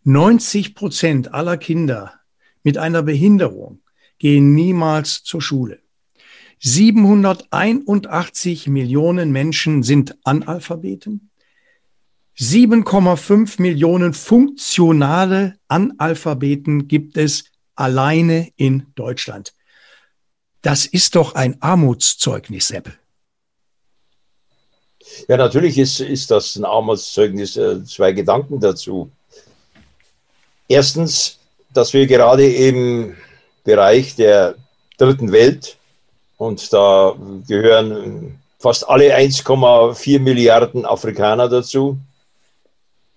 [0.04, 2.14] 90 Prozent aller Kinder
[2.62, 3.80] mit einer Behinderung
[4.20, 5.80] gehen niemals zur Schule.
[6.60, 11.27] 781 Millionen Menschen sind Analphabeten.
[12.38, 19.54] 7,5 Millionen funktionale Analphabeten gibt es alleine in Deutschland.
[20.62, 22.92] Das ist doch ein Armutszeugnis, Sepp.
[25.26, 27.56] Ja, natürlich ist, ist das ein Armutszeugnis.
[27.56, 29.10] Äh, zwei Gedanken dazu.
[30.68, 31.38] Erstens,
[31.72, 33.16] dass wir gerade im
[33.64, 34.56] Bereich der
[34.96, 35.76] dritten Welt,
[36.36, 37.16] und da
[37.48, 41.98] gehören fast alle 1,4 Milliarden Afrikaner dazu,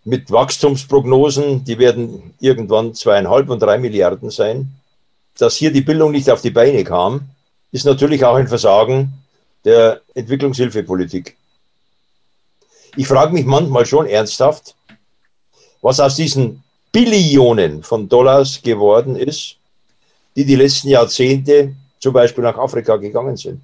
[0.04, 4.74] mit Wachstumsprognosen, die werden irgendwann zweieinhalb und drei Milliarden sein.
[5.38, 7.30] Dass hier die Bildung nicht auf die Beine kam,
[7.72, 9.14] ist natürlich auch ein Versagen
[9.64, 11.38] der Entwicklungshilfepolitik.
[12.96, 14.76] Ich frage mich manchmal schon ernsthaft,
[15.82, 19.56] was aus diesen Billionen von Dollars geworden ist,
[20.36, 23.62] die die letzten Jahrzehnte zum Beispiel nach Afrika gegangen sind.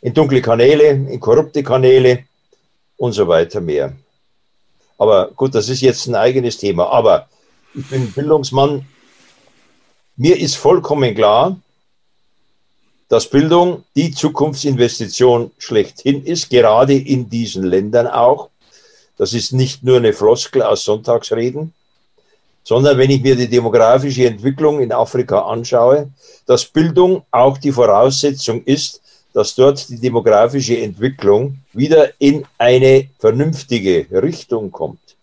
[0.00, 2.24] In dunkle Kanäle, in korrupte Kanäle
[2.96, 3.92] und so weiter mehr.
[4.98, 6.90] Aber gut, das ist jetzt ein eigenes Thema.
[6.90, 7.28] Aber
[7.74, 8.86] ich bin Bildungsmann.
[10.16, 11.56] Mir ist vollkommen klar,
[13.08, 18.48] dass Bildung die Zukunftsinvestition schlechthin ist, gerade in diesen Ländern auch.
[19.16, 21.72] Das ist nicht nur eine Floskel aus Sonntagsreden,
[22.64, 26.10] sondern wenn ich mir die demografische Entwicklung in Afrika anschaue,
[26.46, 29.00] dass Bildung auch die Voraussetzung ist,
[29.36, 35.14] dass dort die demografische Entwicklung wieder in eine vernünftige Richtung kommt.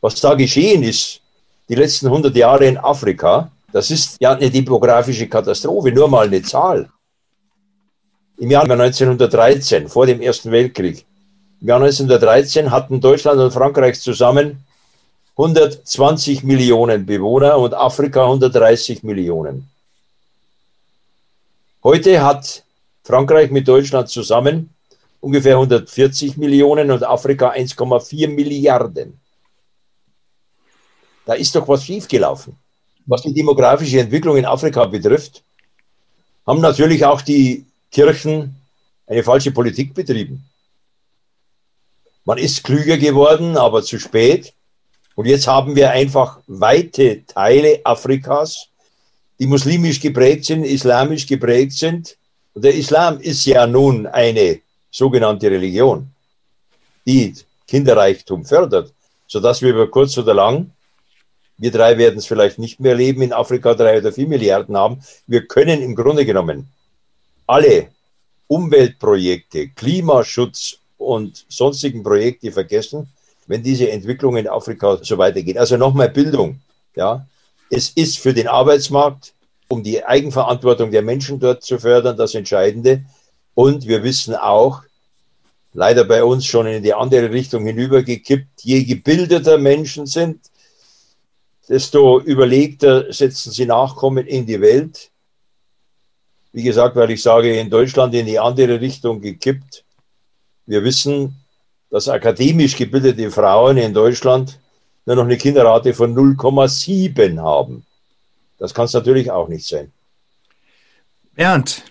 [0.00, 1.20] Was da geschehen ist,
[1.68, 6.42] die letzten 100 Jahre in Afrika, das ist ja eine demografische Katastrophe, nur mal eine
[6.42, 6.90] Zahl.
[8.36, 11.04] Im Jahr 1913, vor dem Ersten Weltkrieg,
[11.60, 14.64] im Jahr 1913 hatten Deutschland und Frankreich zusammen
[15.36, 19.70] 120 Millionen Bewohner und Afrika 130 Millionen.
[21.84, 22.63] Heute hat
[23.04, 24.70] Frankreich mit Deutschland zusammen
[25.20, 29.20] ungefähr 140 Millionen und Afrika 1,4 Milliarden.
[31.24, 32.56] Da ist doch was schiefgelaufen
[33.06, 35.42] was die demografische Entwicklung in Afrika betrifft,
[36.46, 38.56] haben natürlich auch die Kirchen
[39.06, 40.44] eine falsche Politik betrieben.
[42.24, 44.54] Man ist klüger geworden, aber zu spät.
[45.14, 48.68] Und jetzt haben wir einfach weite Teile Afrikas,
[49.38, 52.16] die muslimisch geprägt sind, islamisch geprägt sind.
[52.54, 56.08] Der Islam ist ja nun eine sogenannte Religion,
[57.06, 57.34] die
[57.66, 58.92] Kinderreichtum fördert,
[59.26, 60.70] sodass wir über kurz oder lang
[61.56, 65.00] wir drei werden es vielleicht nicht mehr leben, in Afrika drei oder vier Milliarden haben.
[65.26, 66.68] Wir können im Grunde genommen
[67.46, 67.88] alle
[68.48, 73.08] Umweltprojekte, Klimaschutz und sonstigen Projekte vergessen,
[73.46, 75.58] wenn diese Entwicklung in Afrika so weitergeht.
[75.58, 76.60] Also nochmal Bildung.
[76.96, 77.26] Ja,
[77.70, 79.32] es ist für den Arbeitsmarkt,
[79.74, 83.04] um die Eigenverantwortung der Menschen dort zu fördern, das Entscheidende.
[83.54, 84.82] Und wir wissen auch,
[85.72, 90.38] leider bei uns schon in die andere Richtung hinübergekippt, je gebildeter Menschen sind,
[91.68, 95.10] desto überlegter setzen sie Nachkommen in die Welt.
[96.52, 99.84] Wie gesagt, weil ich sage, in Deutschland in die andere Richtung gekippt.
[100.66, 101.34] Wir wissen,
[101.90, 104.60] dass akademisch gebildete Frauen in Deutschland
[105.04, 107.84] nur noch eine Kinderrate von 0,7 haben.
[108.64, 109.92] Das kann es natürlich auch nicht sein.
[111.34, 111.84] Bernd,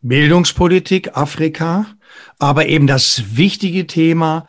[0.00, 1.86] Bildungspolitik Afrika,
[2.38, 4.46] aber eben das wichtige Thema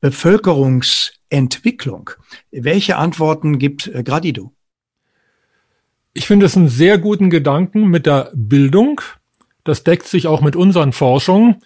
[0.00, 2.08] Bevölkerungsentwicklung.
[2.50, 4.52] Welche Antworten gibt äh, Gradido?
[6.14, 9.02] Ich finde es einen sehr guten Gedanken mit der Bildung.
[9.64, 11.56] Das deckt sich auch mit unseren Forschungen.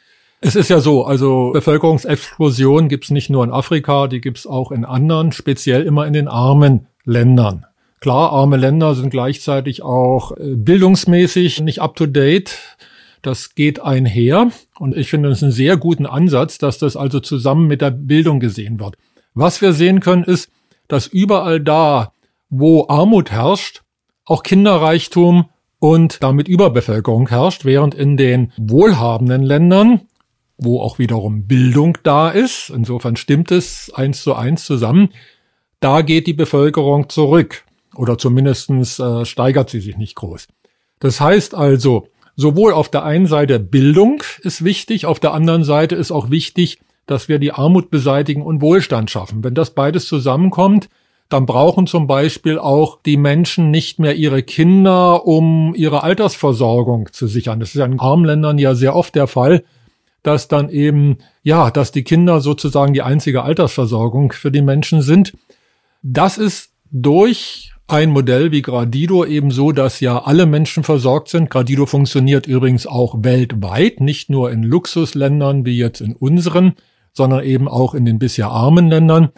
[0.40, 4.46] Es ist ja so, also Bevölkerungsexplosion gibt es nicht nur in Afrika, die gibt es
[4.48, 7.64] auch in anderen, speziell immer in den armen Ländern.
[8.02, 12.58] Klar, arme Länder sind gleichzeitig auch äh, bildungsmäßig nicht up-to-date.
[13.22, 17.68] Das geht einher und ich finde es einen sehr guten Ansatz, dass das also zusammen
[17.68, 18.96] mit der Bildung gesehen wird.
[19.34, 20.50] Was wir sehen können, ist,
[20.88, 22.12] dass überall da,
[22.50, 23.82] wo Armut herrscht,
[24.24, 30.00] auch Kinderreichtum und damit Überbevölkerung herrscht, während in den wohlhabenden Ländern,
[30.58, 35.10] wo auch wiederum Bildung da ist, insofern stimmt es eins zu eins zusammen,
[35.78, 40.48] da geht die Bevölkerung zurück oder zumindestens äh, steigert sie sich nicht groß.
[41.00, 45.96] Das heißt also, sowohl auf der einen Seite Bildung ist wichtig, auf der anderen Seite
[45.96, 49.42] ist auch wichtig, dass wir die Armut beseitigen und Wohlstand schaffen.
[49.42, 50.88] Wenn das beides zusammenkommt,
[51.28, 57.26] dann brauchen zum Beispiel auch die Menschen nicht mehr ihre Kinder, um ihre Altersversorgung zu
[57.26, 57.58] sichern.
[57.58, 59.64] Das ist ja in armen Ländern ja sehr oft der Fall,
[60.22, 65.32] dass dann eben, ja, dass die Kinder sozusagen die einzige Altersversorgung für die Menschen sind.
[66.02, 71.50] Das ist durch ein Modell wie Gradido eben so, dass ja alle Menschen versorgt sind.
[71.50, 76.74] Gradido funktioniert übrigens auch weltweit, nicht nur in Luxusländern wie jetzt in unseren,
[77.12, 79.30] sondern eben auch in den bisher armen Ländern.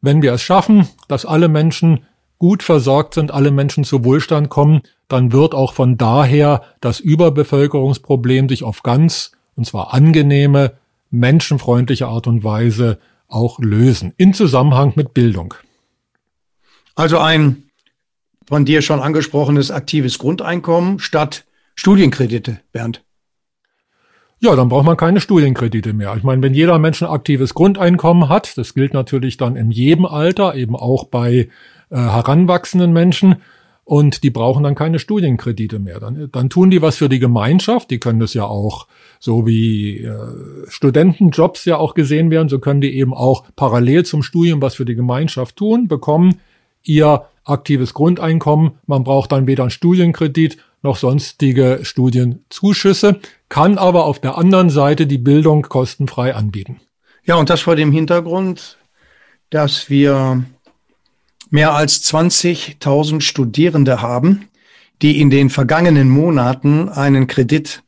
[0.00, 2.04] Wenn wir es schaffen, dass alle Menschen
[2.38, 8.48] gut versorgt sind, alle Menschen zu Wohlstand kommen, dann wird auch von daher das Überbevölkerungsproblem
[8.48, 10.72] sich auf ganz, und zwar angenehme,
[11.10, 15.54] menschenfreundliche Art und Weise auch lösen, in Zusammenhang mit Bildung.
[16.94, 17.63] Also ein
[18.48, 23.04] von dir schon angesprochenes aktives Grundeinkommen statt Studienkredite, Bernd.
[24.40, 26.14] Ja, dann braucht man keine Studienkredite mehr.
[26.16, 30.04] Ich meine, wenn jeder Mensch ein aktives Grundeinkommen hat, das gilt natürlich dann in jedem
[30.04, 31.48] Alter, eben auch bei
[31.90, 33.36] äh, heranwachsenden Menschen,
[33.84, 36.00] und die brauchen dann keine Studienkredite mehr.
[36.00, 37.90] Dann, dann tun die was für die Gemeinschaft.
[37.90, 38.86] Die können das ja auch,
[39.20, 40.16] so wie äh,
[40.68, 44.86] Studentenjobs ja auch gesehen werden, so können die eben auch parallel zum Studium was für
[44.86, 46.40] die Gemeinschaft tun, bekommen
[46.84, 48.72] ihr aktives Grundeinkommen.
[48.86, 53.18] Man braucht dann weder einen Studienkredit noch sonstige Studienzuschüsse,
[53.48, 56.80] kann aber auf der anderen Seite die Bildung kostenfrei anbieten.
[57.24, 58.78] Ja, und das vor dem Hintergrund,
[59.48, 60.44] dass wir
[61.50, 64.48] mehr als 20.000 Studierende haben,
[65.00, 67.82] die in den vergangenen Monaten einen Kredit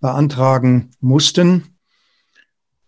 [0.00, 1.64] beantragen mussten,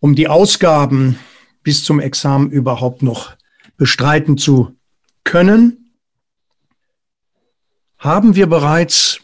[0.00, 1.18] um die Ausgaben
[1.62, 3.32] bis zum Examen überhaupt noch
[3.76, 4.77] bestreiten zu
[5.24, 5.92] können,
[7.98, 9.20] haben wir bereits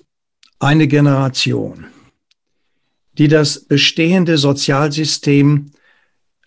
[0.59, 1.87] eine Generation,
[3.19, 5.71] die das bestehende Sozialsystem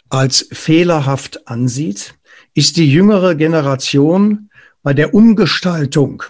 [0.10, 2.16] als fehlerhaft ansieht,
[2.54, 4.50] ist die jüngere Generation
[4.84, 6.24] bei der Umgestaltung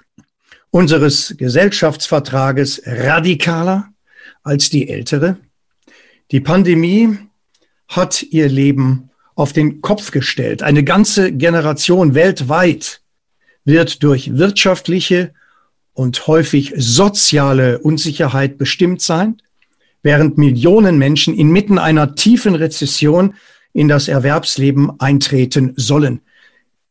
[0.71, 3.89] unseres Gesellschaftsvertrages radikaler
[4.43, 5.37] als die ältere.
[6.31, 7.17] Die Pandemie
[7.87, 10.63] hat ihr Leben auf den Kopf gestellt.
[10.63, 13.01] Eine ganze Generation weltweit
[13.67, 15.33] wird durch wirtschaftliche
[15.93, 19.41] und häufig soziale Unsicherheit bestimmt sein,
[20.01, 23.35] während Millionen Menschen inmitten einer tiefen Rezession
[23.73, 26.21] in das Erwerbsleben eintreten sollen.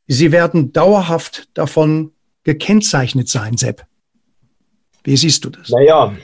[0.06, 2.12] Sie werden dauerhaft davon
[2.44, 3.86] gekennzeichnet sein, Sepp.
[5.02, 5.70] Wie siehst du das?
[5.70, 6.14] Naja,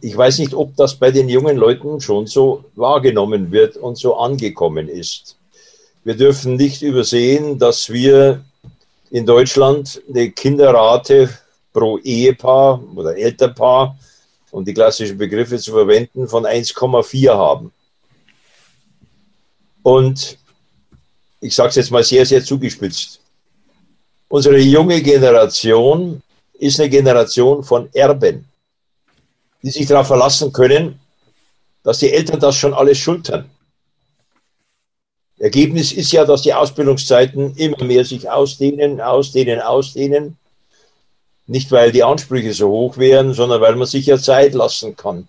[0.00, 4.16] ich weiß nicht, ob das bei den jungen Leuten schon so wahrgenommen wird und so
[4.16, 5.36] angekommen ist.
[6.02, 8.44] Wir dürfen nicht übersehen, dass wir
[9.10, 11.28] in Deutschland eine Kinderrate
[11.72, 13.96] pro Ehepaar oder Elternpaar,
[14.50, 17.72] um die klassischen Begriffe zu verwenden, von 1,4 haben.
[19.82, 20.38] Und
[21.40, 23.20] ich sage es jetzt mal sehr, sehr zugespitzt.
[24.28, 26.22] Unsere junge Generation
[26.54, 28.44] ist eine Generation von Erben,
[29.62, 31.00] die sich darauf verlassen können,
[31.82, 33.50] dass die Eltern das schon alles schultern.
[35.40, 40.36] Ergebnis ist ja, dass die Ausbildungszeiten immer mehr sich ausdehnen, ausdehnen, ausdehnen.
[41.46, 45.26] Nicht, weil die Ansprüche so hoch wären, sondern weil man sich ja Zeit lassen kann.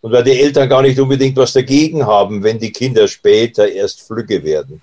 [0.00, 4.00] Und weil die Eltern gar nicht unbedingt was dagegen haben, wenn die Kinder später erst
[4.00, 4.80] flügge werden.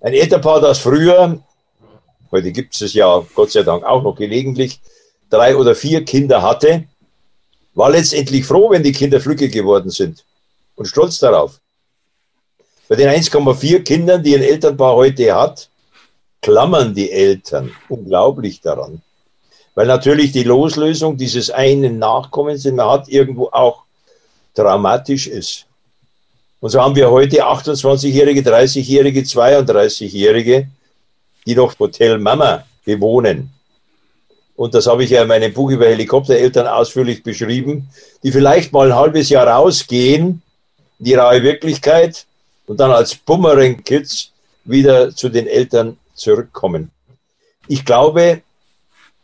[0.00, 1.42] Ein Elternpaar, das früher,
[2.30, 4.80] heute gibt es ja Gott sei Dank auch noch gelegentlich,
[5.28, 6.84] drei oder vier Kinder hatte,
[7.74, 10.24] war letztendlich froh, wenn die Kinder flügge geworden sind
[10.76, 11.61] und stolz darauf.
[12.88, 15.68] Bei den 1,4 Kindern, die ein Elternpaar heute hat,
[16.40, 19.00] klammern die Eltern unglaublich daran.
[19.74, 23.84] Weil natürlich die Loslösung dieses einen Nachkommens, den man hat, irgendwo auch
[24.54, 25.66] dramatisch ist.
[26.60, 30.68] Und so haben wir heute 28-Jährige, 30-Jährige, 32-Jährige,
[31.46, 33.50] die noch Hotel Mama bewohnen.
[34.54, 37.88] Und das habe ich ja in meinem Buch über Helikoptereltern ausführlich beschrieben,
[38.22, 40.42] die vielleicht mal ein halbes Jahr rausgehen,
[40.98, 42.26] in die raue Wirklichkeit,
[42.66, 44.32] und dann als Bumerang-Kids
[44.64, 46.90] wieder zu den Eltern zurückkommen.
[47.68, 48.42] Ich glaube,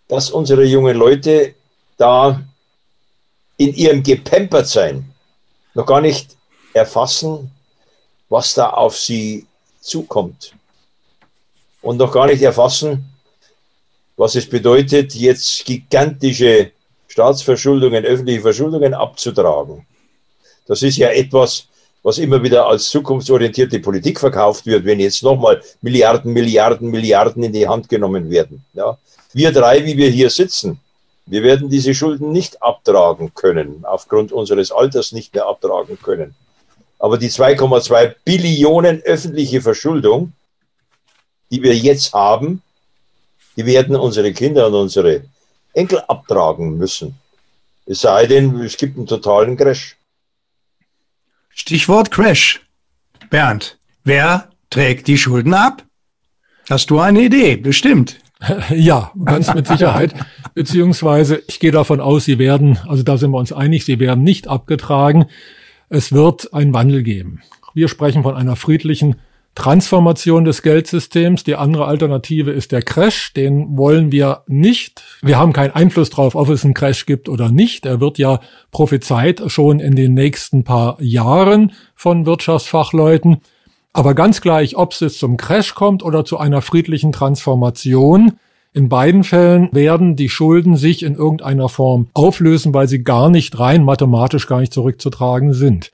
[0.09, 1.55] dass unsere jungen Leute
[1.96, 2.42] da
[3.57, 5.12] in ihrem Gepempertsein
[5.74, 6.37] noch gar nicht
[6.72, 7.51] erfassen,
[8.29, 9.46] was da auf sie
[9.81, 10.55] zukommt.
[11.83, 13.09] Und noch gar nicht erfassen,
[14.16, 16.72] was es bedeutet, jetzt gigantische
[17.07, 19.87] Staatsverschuldungen, öffentliche Verschuldungen abzutragen.
[20.66, 21.68] Das ist ja etwas,
[22.02, 27.52] was immer wieder als zukunftsorientierte Politik verkauft wird, wenn jetzt nochmal Milliarden, Milliarden, Milliarden in
[27.52, 28.64] die Hand genommen werden.
[28.74, 28.96] Ja.
[29.32, 30.80] Wir drei, wie wir hier sitzen,
[31.26, 36.34] wir werden diese Schulden nicht abtragen können, aufgrund unseres Alters nicht mehr abtragen können.
[36.98, 40.32] Aber die 2,2 Billionen öffentliche Verschuldung,
[41.51, 42.62] die wir jetzt haben,
[43.57, 45.24] die werden unsere Kinder und unsere
[45.74, 47.18] Enkel abtragen müssen.
[47.84, 49.97] Es sei denn, es gibt einen totalen Crash.
[51.59, 52.61] Stichwort Crash.
[53.30, 55.84] Bernd, wer trägt die Schulden ab?
[56.70, 57.56] Hast du eine Idee?
[57.56, 58.20] Bestimmt.
[58.70, 60.14] Ja, ganz mit Sicherheit.
[60.54, 64.22] Beziehungsweise ich gehe davon aus, sie werden, also da sind wir uns einig, sie werden
[64.22, 65.26] nicht abgetragen.
[65.88, 67.42] Es wird einen Wandel geben.
[67.74, 69.16] Wir sprechen von einer friedlichen
[69.59, 71.42] Transformation des Geldsystems.
[71.42, 73.32] Die andere Alternative ist der Crash.
[73.34, 75.02] Den wollen wir nicht.
[75.20, 77.84] Wir haben keinen Einfluss darauf, ob es einen Crash gibt oder nicht.
[77.84, 78.38] Er wird ja
[78.70, 83.38] prophezeit schon in den nächsten paar Jahren von Wirtschaftsfachleuten.
[83.92, 88.34] Aber ganz gleich, ob es jetzt zum Crash kommt oder zu einer friedlichen Transformation,
[88.72, 93.59] in beiden Fällen werden die Schulden sich in irgendeiner Form auflösen, weil sie gar nicht
[93.59, 95.90] rein mathematisch gar nicht zurückzutragen sind.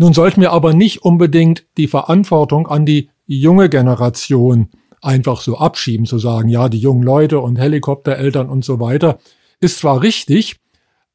[0.00, 4.70] Nun sollten wir aber nicht unbedingt die Verantwortung an die junge Generation
[5.02, 9.18] einfach so abschieben, zu sagen, ja, die jungen Leute und Helikoptereltern und so weiter,
[9.60, 10.56] ist zwar richtig,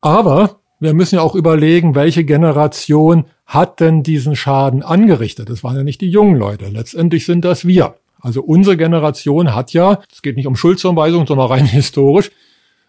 [0.02, 5.50] aber wir müssen ja auch überlegen, welche Generation hat denn diesen Schaden angerichtet?
[5.50, 6.68] Das waren ja nicht die jungen Leute.
[6.68, 7.96] Letztendlich sind das wir.
[8.22, 12.30] Also unsere Generation hat ja, es geht nicht um Schuldzuweisung, sondern rein historisch,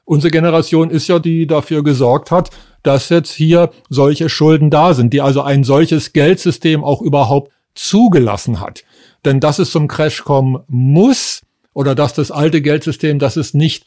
[0.07, 2.50] unsere Generation ist ja die, die dafür gesorgt hat,
[2.82, 8.61] dass jetzt hier solche Schulden da sind, die also ein solches Geldsystem auch überhaupt zugelassen
[8.61, 8.84] hat.
[9.24, 11.42] Denn dass es zum Crash kommen muss
[11.74, 13.84] oder dass das alte Geldsystem, dass es nicht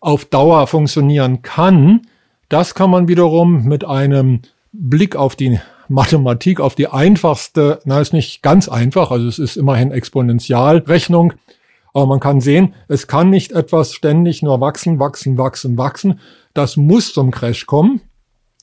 [0.00, 2.02] auf Dauer funktionieren kann,
[2.48, 4.40] das kann man wiederum mit einem
[4.72, 9.56] Blick auf die Mathematik, auf die einfachste, na, ist nicht ganz einfach, also es ist
[9.56, 11.34] immerhin Exponentialrechnung,
[11.92, 16.20] aber man kann sehen, es kann nicht etwas ständig nur wachsen, wachsen, wachsen, wachsen.
[16.54, 18.00] Das muss zum Crash kommen.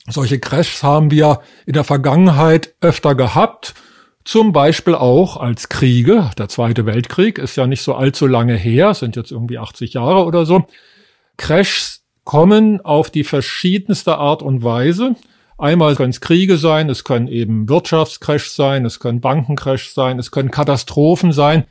[0.07, 3.75] Solche Crashs haben wir in der Vergangenheit öfter gehabt.
[4.25, 6.31] Zum Beispiel auch als Kriege.
[6.37, 10.25] Der Zweite Weltkrieg ist ja nicht so allzu lange her, sind jetzt irgendwie 80 Jahre
[10.25, 10.65] oder so.
[11.37, 15.15] Crashs kommen auf die verschiedenste Art und Weise.
[15.57, 20.31] Einmal können es Kriege sein, es können eben Wirtschaftscrash sein, es können Bankencrash sein, es
[20.31, 21.65] können Katastrophen sein.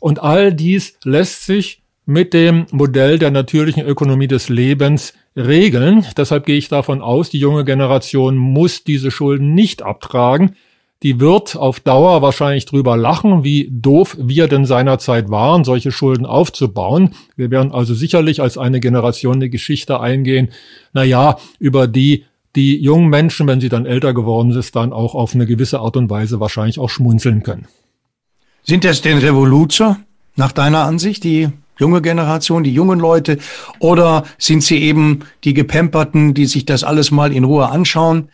[0.00, 6.06] Und all dies lässt sich mit dem Modell der natürlichen Ökonomie des Lebens regeln.
[6.16, 10.56] Deshalb gehe ich davon aus, die junge Generation muss diese Schulden nicht abtragen.
[11.02, 16.26] Die wird auf Dauer wahrscheinlich drüber lachen, wie doof wir denn seinerzeit waren, solche Schulden
[16.26, 17.10] aufzubauen.
[17.36, 20.48] Wir werden also sicherlich als eine Generation eine Geschichte eingehen,
[20.92, 22.24] naja, über die
[22.56, 25.96] die jungen Menschen, wenn sie dann älter geworden sind, dann auch auf eine gewisse Art
[25.96, 27.68] und Weise wahrscheinlich auch schmunzeln können.
[28.68, 29.98] Sind das denn Revoluzer,
[30.36, 31.48] nach deiner Ansicht, die
[31.78, 33.38] junge Generation, die jungen Leute?
[33.78, 38.28] Oder sind sie eben die Gepemperten, die sich das alles mal in Ruhe anschauen?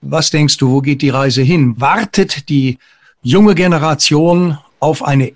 [0.00, 1.78] Was denkst du, wo geht die Reise hin?
[1.78, 2.78] Wartet die
[3.20, 5.32] junge Generation auf eine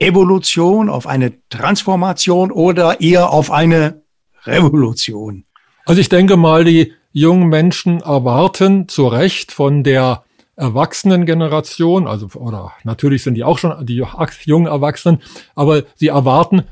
[0.00, 4.02] Evolution, auf eine Transformation oder eher auf eine
[4.46, 5.44] Revolution?
[5.86, 10.23] Also ich denke mal, die jungen Menschen erwarten zu Recht von der
[10.56, 14.04] Erwachsenengeneration, also oder natürlich sind die auch schon die
[14.44, 15.20] jungen Erwachsenen,
[15.54, 16.64] aber sie erwarten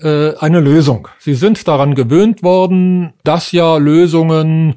[0.00, 1.08] äh, eine Lösung.
[1.18, 4.76] Sie sind daran gewöhnt worden, dass ja Lösungen,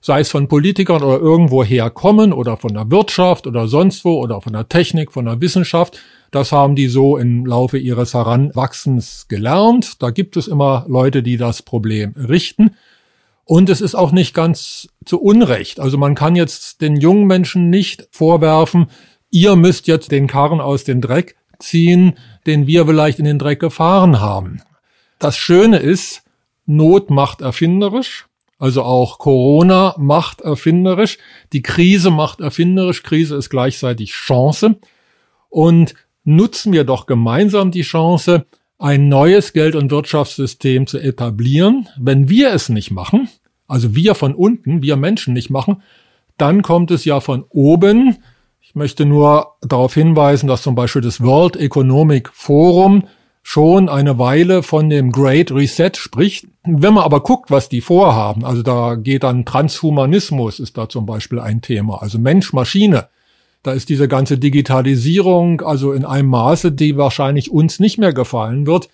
[0.00, 4.40] sei es von Politikern oder irgendwo herkommen oder von der Wirtschaft oder sonst wo oder
[4.40, 5.98] von der Technik, von der Wissenschaft,
[6.32, 10.02] das haben die so im Laufe ihres Heranwachsens gelernt.
[10.02, 12.74] Da gibt es immer Leute, die das Problem richten.
[13.44, 15.80] Und es ist auch nicht ganz zu Unrecht.
[15.80, 18.86] Also man kann jetzt den jungen Menschen nicht vorwerfen,
[19.30, 23.60] ihr müsst jetzt den Karren aus dem Dreck ziehen, den wir vielleicht in den Dreck
[23.60, 24.62] gefahren haben.
[25.18, 26.22] Das Schöne ist,
[26.66, 28.26] Not macht erfinderisch.
[28.58, 31.18] Also auch Corona macht erfinderisch.
[31.52, 33.02] Die Krise macht erfinderisch.
[33.02, 34.76] Krise ist gleichzeitig Chance.
[35.48, 38.46] Und nutzen wir doch gemeinsam die Chance,
[38.82, 41.88] ein neues Geld- und Wirtschaftssystem zu etablieren.
[41.96, 43.28] Wenn wir es nicht machen,
[43.68, 45.82] also wir von unten, wir Menschen nicht machen,
[46.36, 48.16] dann kommt es ja von oben.
[48.60, 53.04] Ich möchte nur darauf hinweisen, dass zum Beispiel das World Economic Forum
[53.44, 56.48] schon eine Weile von dem Great Reset spricht.
[56.64, 61.06] Wenn man aber guckt, was die vorhaben, also da geht dann Transhumanismus ist da zum
[61.06, 63.08] Beispiel ein Thema, also Mensch, Maschine.
[63.62, 68.66] Da ist diese ganze Digitalisierung also in einem Maße, die wahrscheinlich uns nicht mehr gefallen
[68.66, 68.88] wird,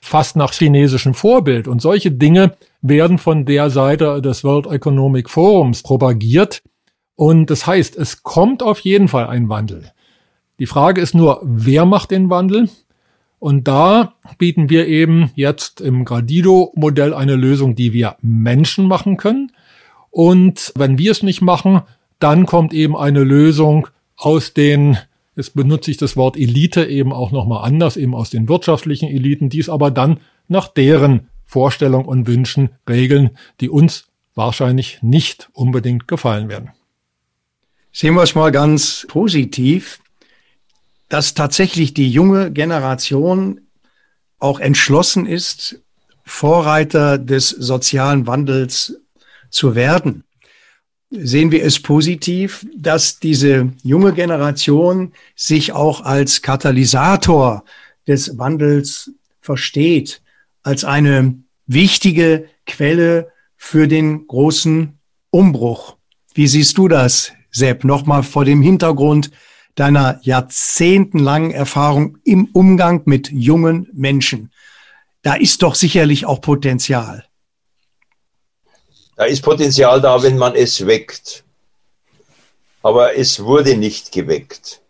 [0.00, 1.68] fast nach chinesischem Vorbild.
[1.68, 6.62] Und solche Dinge werden von der Seite des World Economic Forums propagiert.
[7.16, 9.92] Und das heißt, es kommt auf jeden Fall ein Wandel.
[10.58, 12.68] Die Frage ist nur, wer macht den Wandel?
[13.38, 19.52] Und da bieten wir eben jetzt im Gradido-Modell eine Lösung, die wir Menschen machen können.
[20.10, 21.82] Und wenn wir es nicht machen,
[22.18, 23.86] dann kommt eben eine Lösung,
[24.18, 24.98] aus den,
[25.36, 29.48] jetzt benutze ich das Wort Elite eben auch nochmal anders, eben aus den wirtschaftlichen Eliten,
[29.48, 36.06] die es aber dann nach deren Vorstellung und Wünschen regeln, die uns wahrscheinlich nicht unbedingt
[36.06, 36.72] gefallen werden.
[37.92, 40.00] Sehen wir es mal ganz positiv,
[41.08, 43.62] dass tatsächlich die junge Generation
[44.38, 45.80] auch entschlossen ist,
[46.24, 49.00] Vorreiter des sozialen Wandels
[49.48, 50.24] zu werden.
[51.10, 57.64] Sehen wir es positiv, dass diese junge Generation sich auch als Katalysator
[58.06, 60.22] des Wandels versteht,
[60.62, 64.98] als eine wichtige Quelle für den großen
[65.30, 65.96] Umbruch.
[66.34, 67.84] Wie siehst du das, Sepp?
[67.84, 69.30] Nochmal vor dem Hintergrund
[69.74, 74.50] deiner jahrzehntelangen Erfahrung im Umgang mit jungen Menschen.
[75.22, 77.27] Da ist doch sicherlich auch Potenzial.
[79.18, 81.42] Da ist Potenzial da, wenn man es weckt.
[82.84, 84.80] Aber es wurde nicht geweckt.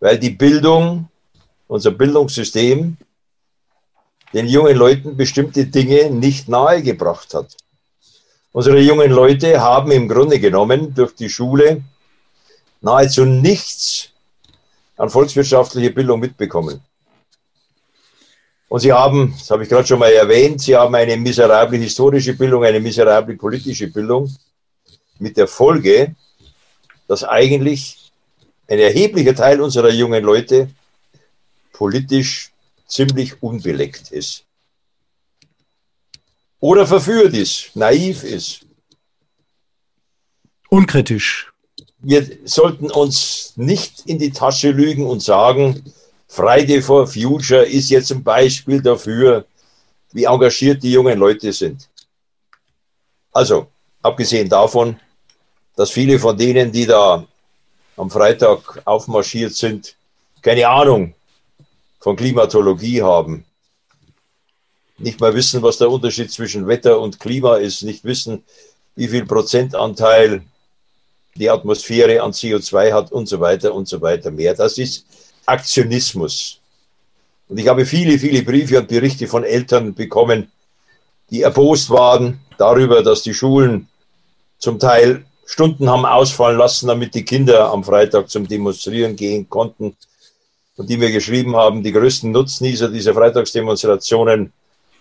[0.00, 1.08] Weil die Bildung,
[1.66, 2.98] unser Bildungssystem,
[4.34, 7.56] den jungen Leuten bestimmte Dinge nicht nahegebracht hat.
[8.52, 11.82] Unsere jungen Leute haben im Grunde genommen durch die Schule
[12.82, 14.10] nahezu nichts
[14.98, 16.82] an volkswirtschaftlicher Bildung mitbekommen.
[18.70, 22.34] Und sie haben, das habe ich gerade schon mal erwähnt, sie haben eine miserable historische
[22.34, 24.32] Bildung, eine miserable politische Bildung
[25.18, 26.14] mit der Folge,
[27.08, 28.12] dass eigentlich
[28.68, 30.70] ein erheblicher Teil unserer jungen Leute
[31.72, 32.52] politisch
[32.86, 34.44] ziemlich unbeleckt ist.
[36.60, 38.66] Oder verführt ist, naiv ist.
[40.68, 41.52] Unkritisch.
[41.98, 45.92] Wir sollten uns nicht in die Tasche lügen und sagen,
[46.30, 49.44] Friday for Future ist jetzt ein Beispiel dafür,
[50.12, 51.88] wie engagiert die jungen Leute sind.
[53.32, 53.66] Also,
[54.00, 54.98] abgesehen davon,
[55.74, 57.26] dass viele von denen, die da
[57.96, 59.96] am Freitag aufmarschiert sind,
[60.40, 61.14] keine Ahnung
[61.98, 63.44] von Klimatologie haben,
[64.98, 68.44] nicht mal wissen, was der Unterschied zwischen Wetter und Klima ist, nicht wissen,
[68.94, 70.42] wie viel Prozentanteil
[71.34, 74.54] die Atmosphäre an CO2 hat und so weiter und so weiter mehr.
[74.54, 75.06] Das ist
[75.50, 76.60] Aktionismus.
[77.48, 80.50] Und ich habe viele, viele Briefe und Berichte von Eltern bekommen,
[81.30, 83.88] die erbost waren darüber, dass die Schulen
[84.58, 89.96] zum Teil Stunden haben ausfallen lassen, damit die Kinder am Freitag zum Demonstrieren gehen konnten.
[90.76, 94.52] Und die mir geschrieben haben, die größten Nutznießer dieser Freitagsdemonstrationen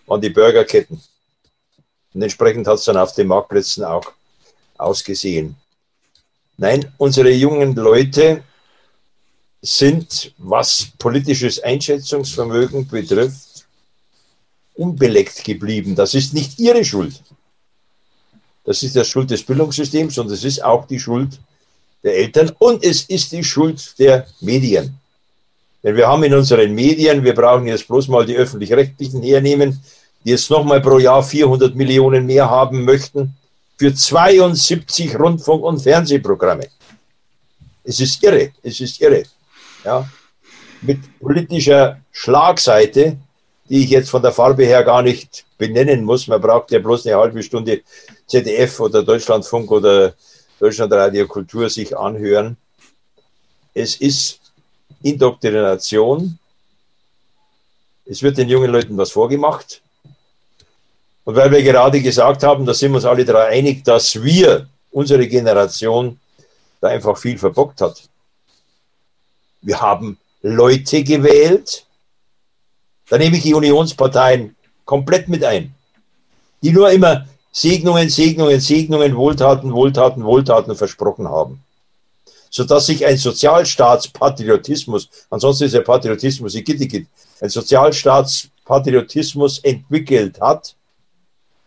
[0.08, 1.00] waren die Burgerketten.
[2.14, 4.12] Und entsprechend hat es dann auf den Marktplätzen auch
[4.78, 5.56] ausgesehen.
[6.58, 8.44] Nein, unsere jungen Leute
[9.62, 13.66] sind, was politisches Einschätzungsvermögen betrifft,
[14.76, 15.96] unbeleckt geblieben.
[15.96, 17.22] Das ist nicht ihre Schuld.
[18.64, 21.40] Das ist die Schuld des Bildungssystems und es ist auch die Schuld
[22.04, 24.98] der Eltern und es ist die Schuld der Medien.
[25.84, 29.82] Denn wir haben in unseren Medien, wir brauchen jetzt bloß mal die öffentlich-rechtlichen hernehmen,
[30.24, 33.36] die jetzt nochmal pro Jahr 400 Millionen mehr haben möchten,
[33.78, 36.68] für 72 Rundfunk- und Fernsehprogramme.
[37.84, 39.24] Es ist irre, es ist irre
[39.84, 40.10] ja,
[40.82, 43.18] mit politischer Schlagseite,
[43.70, 46.28] die ich jetzt von der Farbe her gar nicht benennen muss.
[46.28, 47.82] Man braucht ja bloß eine halbe Stunde
[48.28, 50.14] ZDF oder Deutschlandfunk oder
[50.60, 52.58] Deutschlandradio Kultur sich anhören.
[53.74, 54.40] Es ist
[55.04, 56.38] Indoktrination.
[58.06, 59.82] Es wird den jungen Leuten was vorgemacht.
[61.24, 64.68] Und weil wir gerade gesagt haben, da sind wir uns alle daran einig, dass wir,
[64.92, 66.20] unsere Generation,
[66.82, 68.09] da einfach viel verbockt hat.
[69.62, 71.86] Wir haben Leute gewählt,
[73.10, 74.56] da nehme ich die Unionsparteien
[74.86, 75.76] komplett mit ein,
[76.62, 81.64] die nur immer Segnungen, Segnungen, Segnungen, Wohltaten, Wohltaten, Wohltaten versprochen haben.
[82.52, 90.76] Sodass sich ein Sozialstaatspatriotismus, ansonsten ist der Patriotismus ein Sozialstaatspatriotismus entwickelt hat,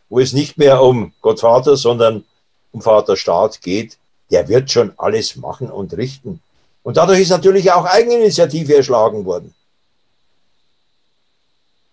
[0.08, 2.24] wo es nicht mehr um Gottvater, sondern
[2.72, 3.98] um Vaterstaat geht,
[4.30, 6.40] der wird schon alles machen und richten.
[6.82, 9.54] Und dadurch ist natürlich auch Eigeninitiative erschlagen worden.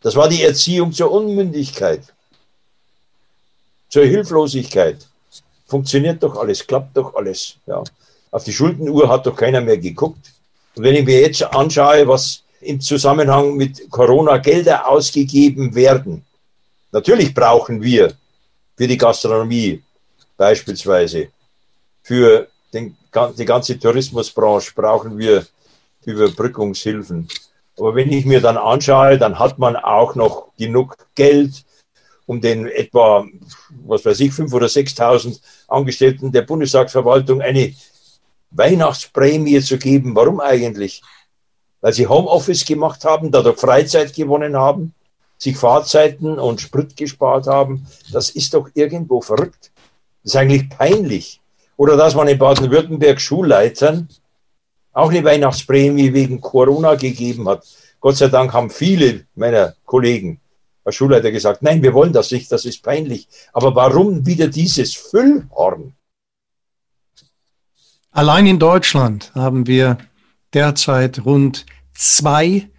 [0.02, 2.02] Das war die Erziehung zur Unmündigkeit,
[3.90, 5.06] zur Hilflosigkeit.
[5.68, 7.56] Funktioniert doch alles, klappt doch alles.
[7.68, 7.84] Ja.
[8.32, 10.32] Auf die Schuldenuhr hat doch keiner mehr geguckt.
[10.76, 16.26] Und wenn ich mir jetzt anschaue, was im Zusammenhang mit Corona Gelder ausgegeben werden,
[16.92, 18.14] natürlich brauchen wir
[18.78, 19.84] für die Gastronomie
[20.38, 21.28] beispielsweise,
[22.02, 22.96] für den,
[23.38, 25.46] die ganze Tourismusbranche brauchen wir
[26.06, 27.28] Überbrückungshilfen.
[27.78, 31.64] Aber wenn ich mir dann anschaue, dann hat man auch noch genug Geld,
[32.26, 33.26] um den etwa,
[33.86, 37.74] was weiß ich, 5.000 oder 6.000 Angestellten der Bundestagsverwaltung eine
[38.52, 40.16] Weihnachtsprämie zu geben.
[40.16, 41.02] Warum eigentlich?
[41.82, 44.94] Weil sie Homeoffice gemacht haben, dadurch Freizeit gewonnen haben,
[45.38, 47.88] sich Fahrzeiten und Sprit gespart haben.
[48.12, 49.72] Das ist doch irgendwo verrückt.
[50.24, 51.40] Das ist eigentlich peinlich.
[51.80, 54.10] Oder dass man in Baden-Württemberg Schulleitern
[54.92, 57.66] auch eine Weihnachtsprämie wegen Corona gegeben hat.
[58.02, 60.42] Gott sei Dank haben viele meiner Kollegen
[60.84, 63.30] als Schulleiter gesagt, nein, wir wollen das nicht, das ist peinlich.
[63.54, 65.94] Aber warum wieder dieses Füllhorn?
[68.12, 70.00] Allein in Deutschland haben wir
[70.54, 72.70] derzeit rund zwei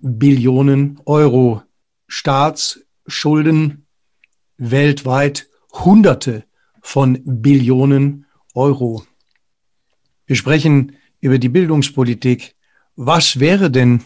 [0.00, 1.62] Billionen Euro
[2.08, 3.86] Staatsschulden,
[4.56, 5.46] weltweit
[5.84, 6.42] Hunderte
[6.80, 9.04] von Billionen Euro.
[10.26, 12.54] Wir sprechen über die Bildungspolitik.
[12.96, 14.02] Was wäre denn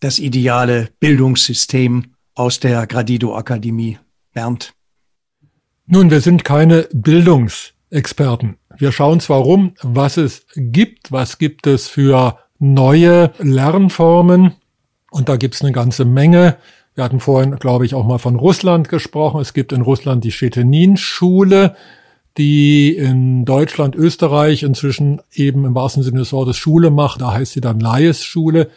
[0.00, 3.98] das ideale Bildungssystem aus der Gradido Akademie?
[4.32, 4.72] Bernd.
[5.86, 8.56] Nun, wir sind keine Bildungsexperten.
[8.78, 14.54] Wir schauen zwar rum, was es gibt, was gibt es für neue Lernformen,
[15.10, 16.56] und da gibt es eine ganze Menge.
[16.94, 19.40] Wir hatten vorhin, glaube ich, auch mal von Russland gesprochen.
[19.40, 21.76] Es gibt in Russland die Schetenin-Schule,
[22.38, 27.20] die in Deutschland, Österreich inzwischen eben im wahrsten Sinne des Wortes Schule macht.
[27.20, 28.70] Da heißt sie dann Laes-Schule.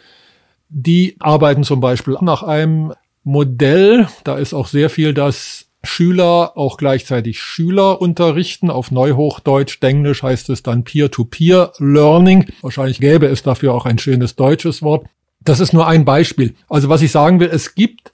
[0.68, 2.92] Die arbeiten zum Beispiel nach einem
[3.22, 4.08] Modell.
[4.24, 8.70] Da ist auch sehr viel, dass Schüler auch gleichzeitig Schüler unterrichten.
[8.70, 12.46] Auf Neuhochdeutsch, Englisch heißt es dann Peer-to-Peer-Learning.
[12.62, 15.06] Wahrscheinlich gäbe es dafür auch ein schönes deutsches Wort.
[15.40, 16.54] Das ist nur ein Beispiel.
[16.68, 18.12] Also was ich sagen will, es gibt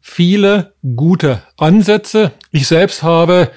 [0.00, 2.32] viele gute Ansätze.
[2.52, 3.50] Ich selbst habe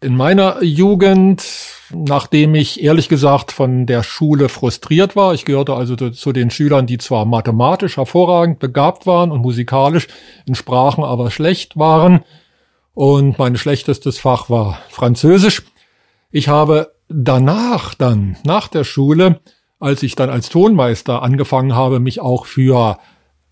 [0.00, 1.44] in meiner Jugend,
[1.90, 6.86] nachdem ich ehrlich gesagt von der Schule frustriert war, ich gehörte also zu den Schülern,
[6.86, 10.08] die zwar mathematisch hervorragend begabt waren und musikalisch
[10.46, 12.24] in Sprachen aber schlecht waren.
[12.94, 15.62] Und mein schlechtestes Fach war Französisch.
[16.30, 19.40] Ich habe danach dann, nach der Schule,
[19.78, 22.98] als ich dann als Tonmeister angefangen habe, mich auch für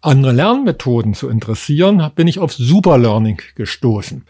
[0.01, 4.25] andere Lernmethoden zu interessieren, bin ich auf Superlearning gestoßen.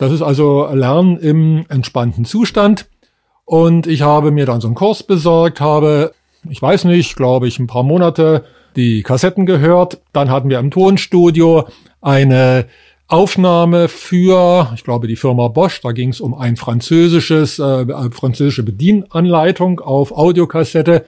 [0.00, 2.86] Das ist also Lernen im entspannten Zustand.
[3.44, 6.14] Und ich habe mir dann so einen Kurs besorgt, habe,
[6.48, 8.46] ich weiß nicht, glaube ich, ein paar Monate
[8.76, 10.00] die Kassetten gehört.
[10.14, 11.68] Dann hatten wir im Tonstudio
[12.00, 12.64] eine
[13.08, 15.82] Aufnahme für, ich glaube, die Firma Bosch.
[15.82, 21.04] Da ging es um ein französisches, äh, französische Bedienanleitung auf Audiokassette.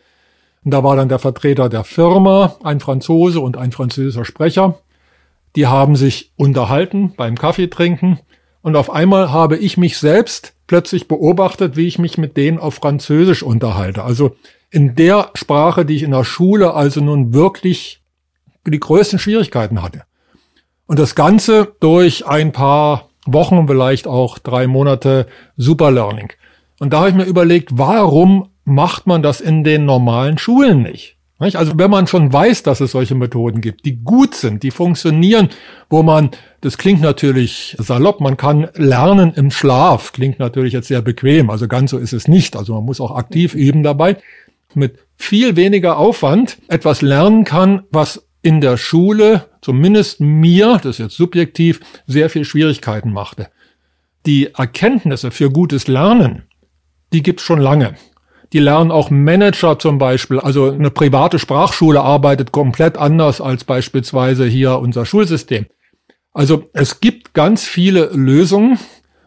[0.67, 4.81] Und da war dann der Vertreter der Firma, ein Franzose und ein französischer Sprecher.
[5.57, 8.19] Die haben sich unterhalten beim Kaffeetrinken.
[8.63, 12.75] Und auf einmal habe ich mich selbst plötzlich beobachtet, wie ich mich mit denen auf
[12.77, 14.05] Französisch unterhalte.
[14.05, 14.37] Also
[14.71, 18.01] in der Sprache, die ich in der Schule also nun wirklich
[18.67, 20.05] die größten Schwierigkeiten hatte.
[20.87, 26.33] Und das Ganze durch ein paar Wochen, vielleicht auch drei Monate Superlearning.
[26.79, 31.17] Und da habe ich mir überlegt, warum macht man das in den normalen Schulen nicht.
[31.43, 35.49] Also wenn man schon weiß, dass es solche Methoden gibt, die gut sind, die funktionieren,
[35.91, 36.31] wo man,
[36.61, 41.67] das klingt natürlich salopp, man kann lernen im Schlaf, klingt natürlich jetzt sehr bequem, also
[41.69, 44.19] ganz so ist es nicht, also man muss auch aktiv üben dabei,
[44.75, 50.99] mit viel weniger Aufwand etwas lernen kann, was in der Schule, zumindest mir, das ist
[50.99, 53.49] jetzt subjektiv, sehr viel Schwierigkeiten machte.
[54.27, 56.43] Die Erkenntnisse für gutes Lernen,
[57.13, 57.95] die gibt's schon lange.
[58.53, 60.39] Die lernen auch Manager zum Beispiel.
[60.39, 65.67] Also eine private Sprachschule arbeitet komplett anders als beispielsweise hier unser Schulsystem.
[66.35, 68.79] Also es gibt ganz viele Lösungen.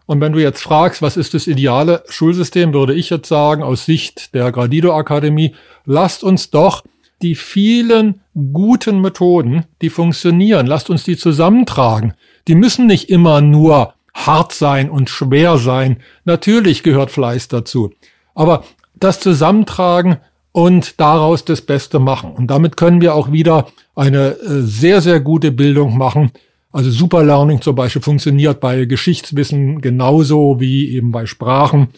[0.06, 3.86] Und wenn du jetzt fragst, was ist das ideale Schulsystem, würde ich jetzt sagen, aus
[3.86, 5.56] Sicht der Gradido Akademie,
[5.86, 6.84] lasst uns doch
[7.24, 12.14] die vielen guten Methoden, die funktionieren, lasst uns die zusammentragen.
[12.48, 15.98] Die müssen nicht immer nur hart sein und schwer sein.
[16.24, 17.92] Natürlich gehört Fleiß dazu.
[18.36, 18.64] Aber
[18.96, 20.18] das zusammentragen
[20.52, 22.32] und daraus das Beste machen.
[22.32, 26.32] Und damit können wir auch wieder eine äh, sehr, sehr gute Bildung machen.
[26.72, 31.90] Also Superlearning zum Beispiel funktioniert bei Geschichtswissen genauso wie eben bei Sprachen.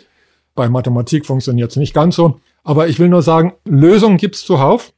[0.56, 2.39] Bei Mathematik funktioniert es nicht ganz so.
[2.64, 4.91] Aber ich will nur sagen, Lösungen gibt's zuhauf.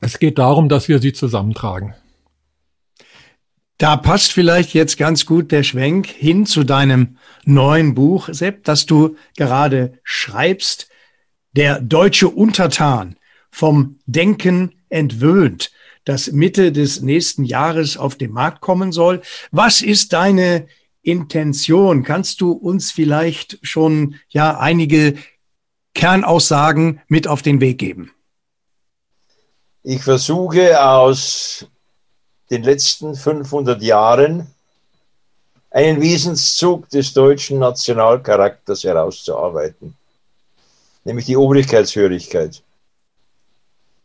[0.00, 1.94] Es geht darum, dass wir sie zusammentragen.
[3.78, 8.86] Da passt vielleicht jetzt ganz gut der Schwenk hin zu deinem neuen Buch, Sepp, das
[8.86, 10.88] du gerade schreibst
[11.54, 13.16] der deutsche Untertan
[13.50, 15.70] vom Denken entwöhnt,
[16.04, 19.22] das Mitte des nächsten Jahres auf den Markt kommen soll.
[19.50, 20.66] Was ist deine
[21.02, 22.02] Intention?
[22.02, 25.14] Kannst du uns vielleicht schon ja einige
[25.94, 28.10] Kernaussagen mit auf den Weg geben?
[29.82, 31.66] Ich versuche aus
[32.50, 34.46] den letzten 500 Jahren
[35.70, 39.96] einen Wesenszug des deutschen Nationalcharakters herauszuarbeiten
[41.04, 42.62] nämlich die Obrigkeitshörigkeit.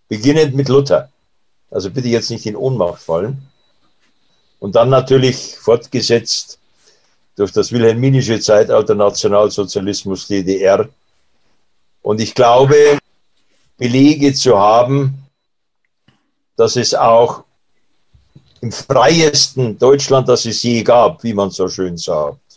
[0.07, 1.09] Beginnend mit Luther.
[1.71, 3.41] Also bitte jetzt nicht in Ohnmacht fallen.
[4.59, 6.59] Und dann natürlich fortgesetzt
[7.35, 10.89] durch das wilhelminische Zeitalter Nationalsozialismus DDR.
[12.01, 12.99] Und ich glaube,
[13.77, 15.23] Belege zu haben,
[16.57, 17.45] dass es auch
[18.59, 22.48] im freiesten Deutschland, das es je gab, wie man so schön sagt,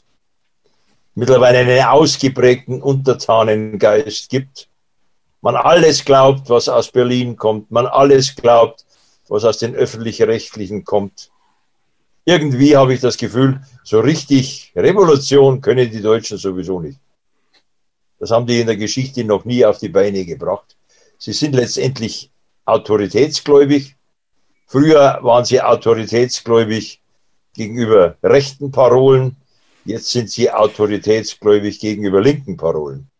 [1.15, 4.69] mittlerweile einen ausgeprägten Untertanengeist gibt.
[5.41, 7.71] Man alles glaubt, was aus Berlin kommt.
[7.71, 8.85] Man alles glaubt,
[9.29, 11.31] was aus den öffentlich-rechtlichen kommt.
[12.25, 17.01] Irgendwie habe ich das Gefühl, so richtig Revolution können die Deutschen sowieso nicht.
[18.21, 20.77] Das haben die in der Geschichte noch nie auf die Beine gebracht.
[21.19, 22.31] Sie sind letztendlich
[22.65, 23.97] autoritätsgläubig.
[24.67, 27.01] Früher waren sie autoritätsgläubig
[27.55, 29.37] gegenüber rechten Parolen.
[29.85, 33.11] Jetzt sind sie autoritätsgläubig gegenüber linken Parolen.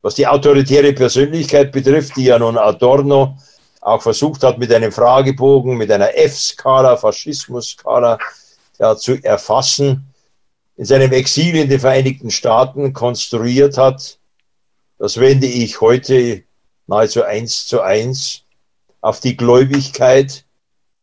[0.00, 3.36] Was die autoritäre Persönlichkeit betrifft, die ja nun Adorno
[3.80, 8.18] auch versucht hat, mit einem Fragebogen, mit einer F-Skala, Faschismus-Skala
[8.78, 10.06] ja, zu erfassen,
[10.76, 14.18] in seinem Exil in den Vereinigten Staaten konstruiert hat,
[14.98, 16.44] das wende ich heute
[16.86, 18.44] nahezu eins zu eins
[19.00, 20.44] auf die Gläubigkeit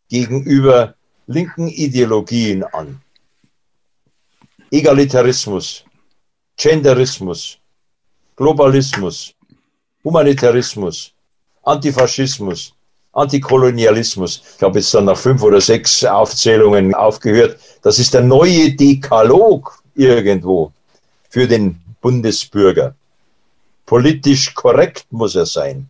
[0.10, 0.96] gegenüber
[1.28, 3.02] linken Ideologien an.
[4.72, 5.84] Egalitarismus,
[6.56, 7.58] Genderismus,
[8.36, 9.34] Globalismus,
[10.04, 11.12] Humanitarismus,
[11.64, 12.74] Antifaschismus,
[13.12, 14.44] Antikolonialismus.
[14.58, 17.60] Ich habe jetzt dann nach fünf oder sechs Aufzählungen aufgehört.
[17.82, 20.72] Das ist der neue Dekalog irgendwo
[21.30, 22.96] für den Bundesbürger.
[23.86, 25.90] Politisch korrekt muss er sein.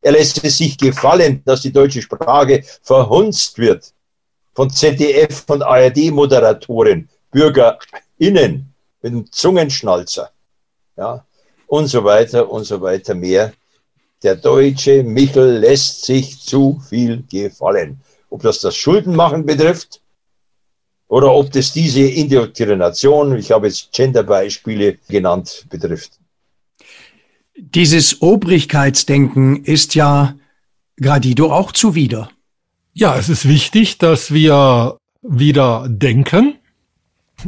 [0.00, 3.92] Er lässt es sich gefallen, dass die deutsche Sprache verhunzt wird
[4.54, 8.72] von ZDF und ARD-Moderatoren, BürgerInnen
[9.02, 10.30] mit dem Zungenschnalzer,
[10.96, 11.24] ja,
[11.66, 13.52] und so weiter und so weiter mehr.
[14.22, 18.00] Der deutsche Michel lässt sich zu viel gefallen.
[18.30, 20.00] Ob das das Schuldenmachen betrifft
[21.08, 26.12] oder ob das diese Indoktrination, ich habe jetzt Genderbeispiele genannt, betrifft.
[27.56, 30.36] Dieses Obrigkeitsdenken ist ja
[31.00, 32.30] Gradido auch zuwider.
[32.94, 36.58] Ja, es ist wichtig, dass wir wieder denken.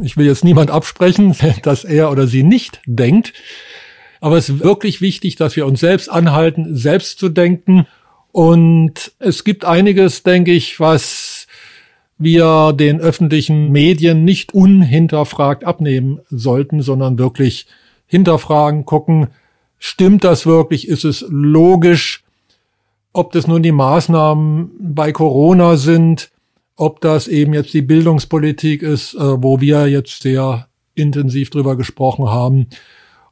[0.01, 3.33] Ich will jetzt niemand absprechen, dass er oder sie nicht denkt.
[4.21, 7.85] Aber es ist wirklich wichtig, dass wir uns selbst anhalten, selbst zu denken.
[8.31, 11.47] Und es gibt einiges, denke ich, was
[12.17, 17.67] wir den öffentlichen Medien nicht unhinterfragt abnehmen sollten, sondern wirklich
[18.07, 19.27] hinterfragen, gucken,
[19.79, 20.87] stimmt das wirklich?
[20.87, 22.23] Ist es logisch?
[23.13, 26.31] Ob das nun die Maßnahmen bei Corona sind,
[26.75, 32.29] ob das eben jetzt die Bildungspolitik ist, äh, wo wir jetzt sehr intensiv drüber gesprochen
[32.29, 32.67] haben,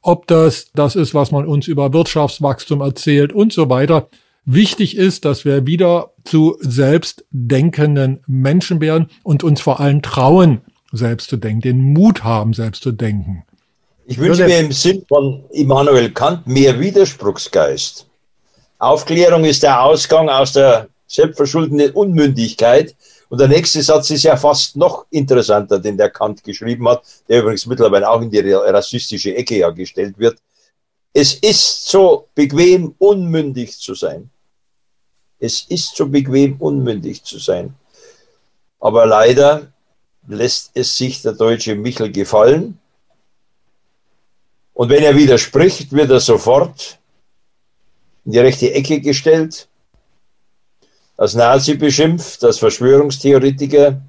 [0.01, 4.09] ob das das ist, was man uns über Wirtschaftswachstum erzählt und so weiter.
[4.45, 11.29] Wichtig ist, dass wir wieder zu selbstdenkenden Menschen werden und uns vor allem trauen, selbst
[11.29, 13.45] zu denken, den Mut haben, selbst zu denken.
[14.05, 18.05] Ich wünsche mir im Sinn von Immanuel Kant mehr Widerspruchsgeist.
[18.79, 22.93] Aufklärung ist der Ausgang aus der selbstverschuldeten Unmündigkeit
[23.33, 27.39] und der nächste Satz ist ja fast noch interessanter, den der Kant geschrieben hat, der
[27.41, 30.37] übrigens mittlerweile auch in die rassistische Ecke ja gestellt wird.
[31.13, 34.29] Es ist so bequem, unmündig zu sein.
[35.39, 37.73] Es ist so bequem, unmündig zu sein.
[38.79, 39.73] Aber leider
[40.27, 42.77] lässt es sich der deutsche Michel gefallen.
[44.75, 46.99] Und wenn er widerspricht, wird er sofort
[48.25, 49.67] in die rechte Ecke gestellt
[51.17, 54.01] als Nazi beschimpft, als Verschwörungstheoretiker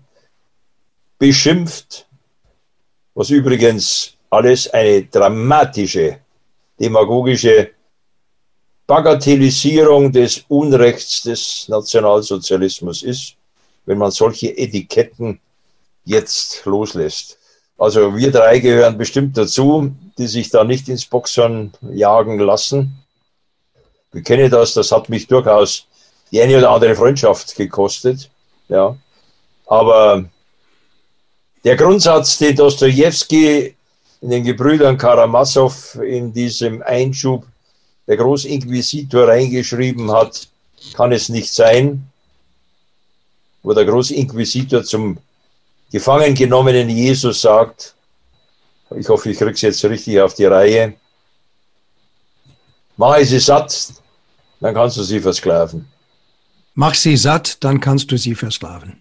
[1.18, 2.06] beschimpft,
[3.14, 6.18] was übrigens alles eine dramatische,
[6.80, 7.70] demagogische
[8.86, 13.36] Bagatellisierung des Unrechts des Nationalsozialismus ist,
[13.86, 15.40] wenn man solche Etiketten
[16.04, 17.38] jetzt loslässt.
[17.78, 22.98] Also wir drei gehören bestimmt dazu, die sich da nicht ins Boxhorn jagen lassen.
[24.12, 25.86] Ich kenne das, das hat mich durchaus
[26.34, 28.28] die eine oder andere Freundschaft gekostet.
[28.68, 28.96] Ja.
[29.66, 30.24] Aber
[31.62, 33.76] der Grundsatz, den Dostoevsky
[34.20, 37.46] in den Gebrüdern Karamasow in diesem Einschub
[38.08, 40.48] der Großinquisitor reingeschrieben hat,
[40.94, 42.10] kann es nicht sein,
[43.62, 45.18] wo der Großinquisitor zum
[45.92, 47.94] gefangen genommenen Jesus sagt,
[48.90, 50.94] ich hoffe, ich kriege es jetzt richtig auf die Reihe,
[52.96, 53.92] mache sie satt,
[54.58, 55.93] dann kannst du sie versklaven.
[56.74, 59.00] Mach sie satt, dann kannst du sie versklaven.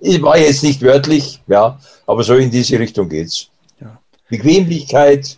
[0.00, 3.48] Ich war jetzt nicht wörtlich, ja, aber so in diese Richtung geht's.
[3.80, 3.98] Ja.
[4.28, 5.36] Bequemlichkeit,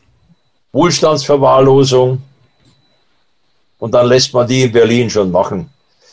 [0.72, 2.22] Wohlstandsverwahrlosung
[3.78, 5.68] und dann lässt man die in Berlin schon machen.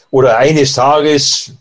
[0.09, 1.53] Oder eines Tages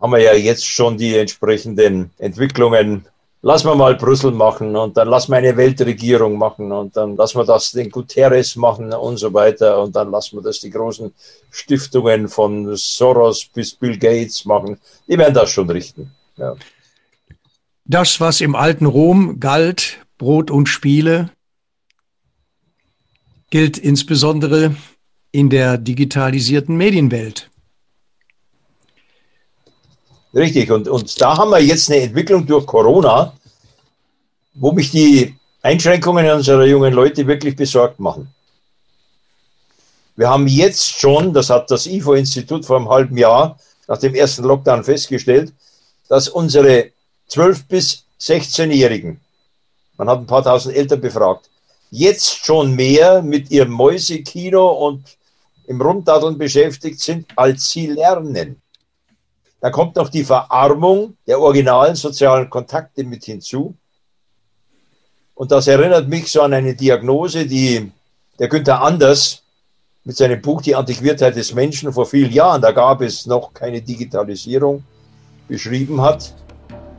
[0.00, 3.04] haben wir ja jetzt schon die entsprechenden Entwicklungen
[3.42, 7.34] lass wir mal Brüssel machen und dann lass wir eine Weltregierung machen und dann lass
[7.34, 11.12] wir das den Guterres machen und so weiter und dann lassen wir das die großen
[11.50, 14.78] Stiftungen von Soros bis Bill Gates machen.
[15.08, 16.10] Die werden das schon richten.
[16.36, 16.54] Ja.
[17.84, 21.30] Das, was im alten Rom galt, Brot und Spiele
[23.50, 24.76] gilt insbesondere
[25.32, 27.49] in der digitalisierten Medienwelt.
[30.32, 33.32] Richtig, und, und da haben wir jetzt eine Entwicklung durch Corona,
[34.54, 38.32] wo mich die Einschränkungen unserer jungen Leute wirklich besorgt machen.
[40.16, 43.58] Wir haben jetzt schon, das hat das IFO-Institut vor einem halben Jahr
[43.88, 45.52] nach dem ersten Lockdown festgestellt,
[46.08, 46.90] dass unsere
[47.30, 49.20] 12- bis 16-Jährigen,
[49.96, 51.50] man hat ein paar tausend Eltern befragt,
[51.90, 55.04] jetzt schon mehr mit ihrem Mäusekino und
[55.66, 58.60] im Rumdaddeln beschäftigt sind, als sie lernen.
[59.60, 63.74] Da kommt noch die Verarmung der originalen sozialen Kontakte mit hinzu.
[65.34, 67.92] Und das erinnert mich so an eine Diagnose, die
[68.38, 69.42] der Günther Anders
[70.04, 73.82] mit seinem Buch Die Antiquiertheit des Menschen vor vielen Jahren, da gab es noch keine
[73.82, 74.82] Digitalisierung,
[75.46, 76.34] beschrieben hat.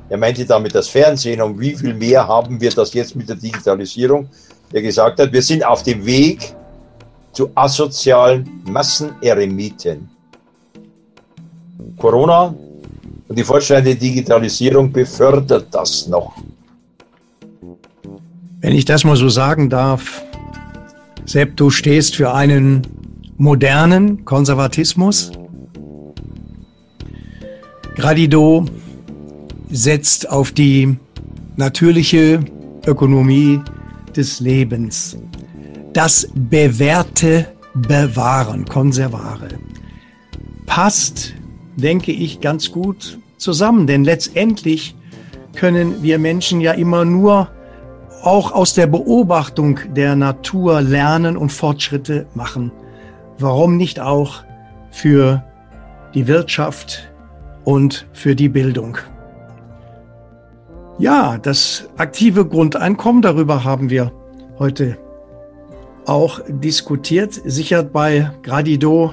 [0.10, 3.38] Er meinte damit das Fernsehen, um wie viel mehr haben wir das jetzt mit der
[3.38, 4.30] Digitalisierung,
[4.72, 6.54] der gesagt hat, wir sind auf dem Weg
[7.34, 10.11] zu asozialen Masseneremiten.
[11.98, 12.54] Corona
[13.28, 16.34] und die fortschreitende Digitalisierung befördert das noch.
[18.60, 20.22] Wenn ich das mal so sagen darf,
[21.26, 22.82] Sepp, du stehst für einen
[23.38, 25.32] modernen Konservatismus.
[27.96, 28.66] Gradido
[29.70, 30.98] setzt auf die
[31.56, 32.40] natürliche
[32.86, 33.62] Ökonomie
[34.16, 35.18] des Lebens.
[35.94, 39.50] Das Bewährte bewahren, konservare.
[40.66, 41.34] Passt
[41.76, 43.88] denke ich, ganz gut zusammen.
[43.88, 44.96] Denn letztendlich
[45.56, 47.50] können wir Menschen ja immer nur
[48.24, 52.72] auch aus der Beobachtung der Natur lernen und Fortschritte machen.
[53.40, 54.44] Warum nicht auch
[54.92, 55.44] für
[56.14, 57.12] die Wirtschaft
[57.64, 58.98] und für die Bildung?
[61.00, 64.12] Ja, das aktive Grundeinkommen, darüber haben wir
[64.60, 64.98] heute
[66.06, 69.12] auch diskutiert, sichert bei Gradido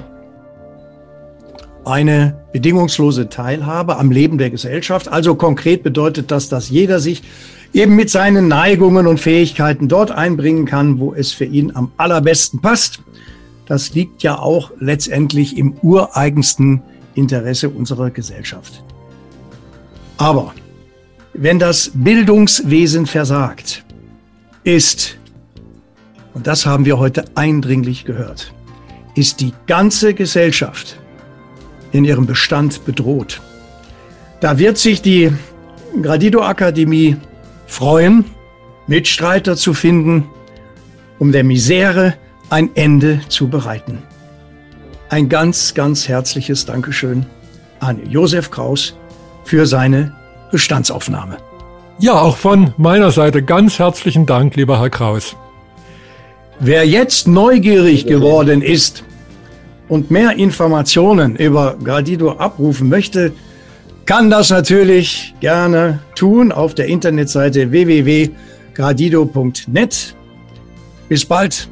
[1.89, 5.09] eine bedingungslose Teilhabe am Leben der Gesellschaft.
[5.09, 7.23] Also konkret bedeutet das, dass jeder sich
[7.73, 12.61] eben mit seinen Neigungen und Fähigkeiten dort einbringen kann, wo es für ihn am allerbesten
[12.61, 13.01] passt.
[13.67, 16.83] Das liegt ja auch letztendlich im ureigensten
[17.15, 18.83] Interesse unserer Gesellschaft.
[20.17, 20.55] Aber
[21.35, 23.85] wenn das Bildungswesen versagt,
[24.65, 25.19] ist,
[26.35, 28.53] und das haben wir heute eindringlich gehört,
[29.15, 30.99] ist die ganze Gesellschaft
[31.93, 33.41] in ihrem Bestand bedroht.
[34.41, 35.33] Da wird sich die
[36.03, 37.17] Gradido Akademie
[37.67, 38.25] freuen,
[38.87, 40.29] Mitstreiter zu finden,
[41.19, 42.15] um der Misere
[42.51, 44.03] ein Ende zu bereiten.
[45.11, 47.27] Ein ganz, ganz herzliches Dankeschön
[47.81, 48.95] an Josef Kraus
[49.45, 50.15] für seine
[50.51, 51.39] Bestandsaufnahme.
[51.99, 55.35] Ja, auch von meiner Seite ganz herzlichen Dank, lieber Herr Kraus.
[56.61, 59.05] Wer jetzt neugierig geworden ist,
[59.89, 63.33] und mehr Informationen über Gradido abrufen möchte,
[64.05, 70.15] kann das natürlich gerne tun auf der Internetseite www.gradido.net.
[71.09, 71.69] Bis bald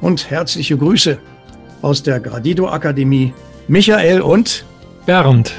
[0.00, 1.18] und herzliche Grüße
[1.82, 3.34] aus der Gradido Akademie.
[3.66, 4.64] Michael und
[5.06, 5.52] Bernd.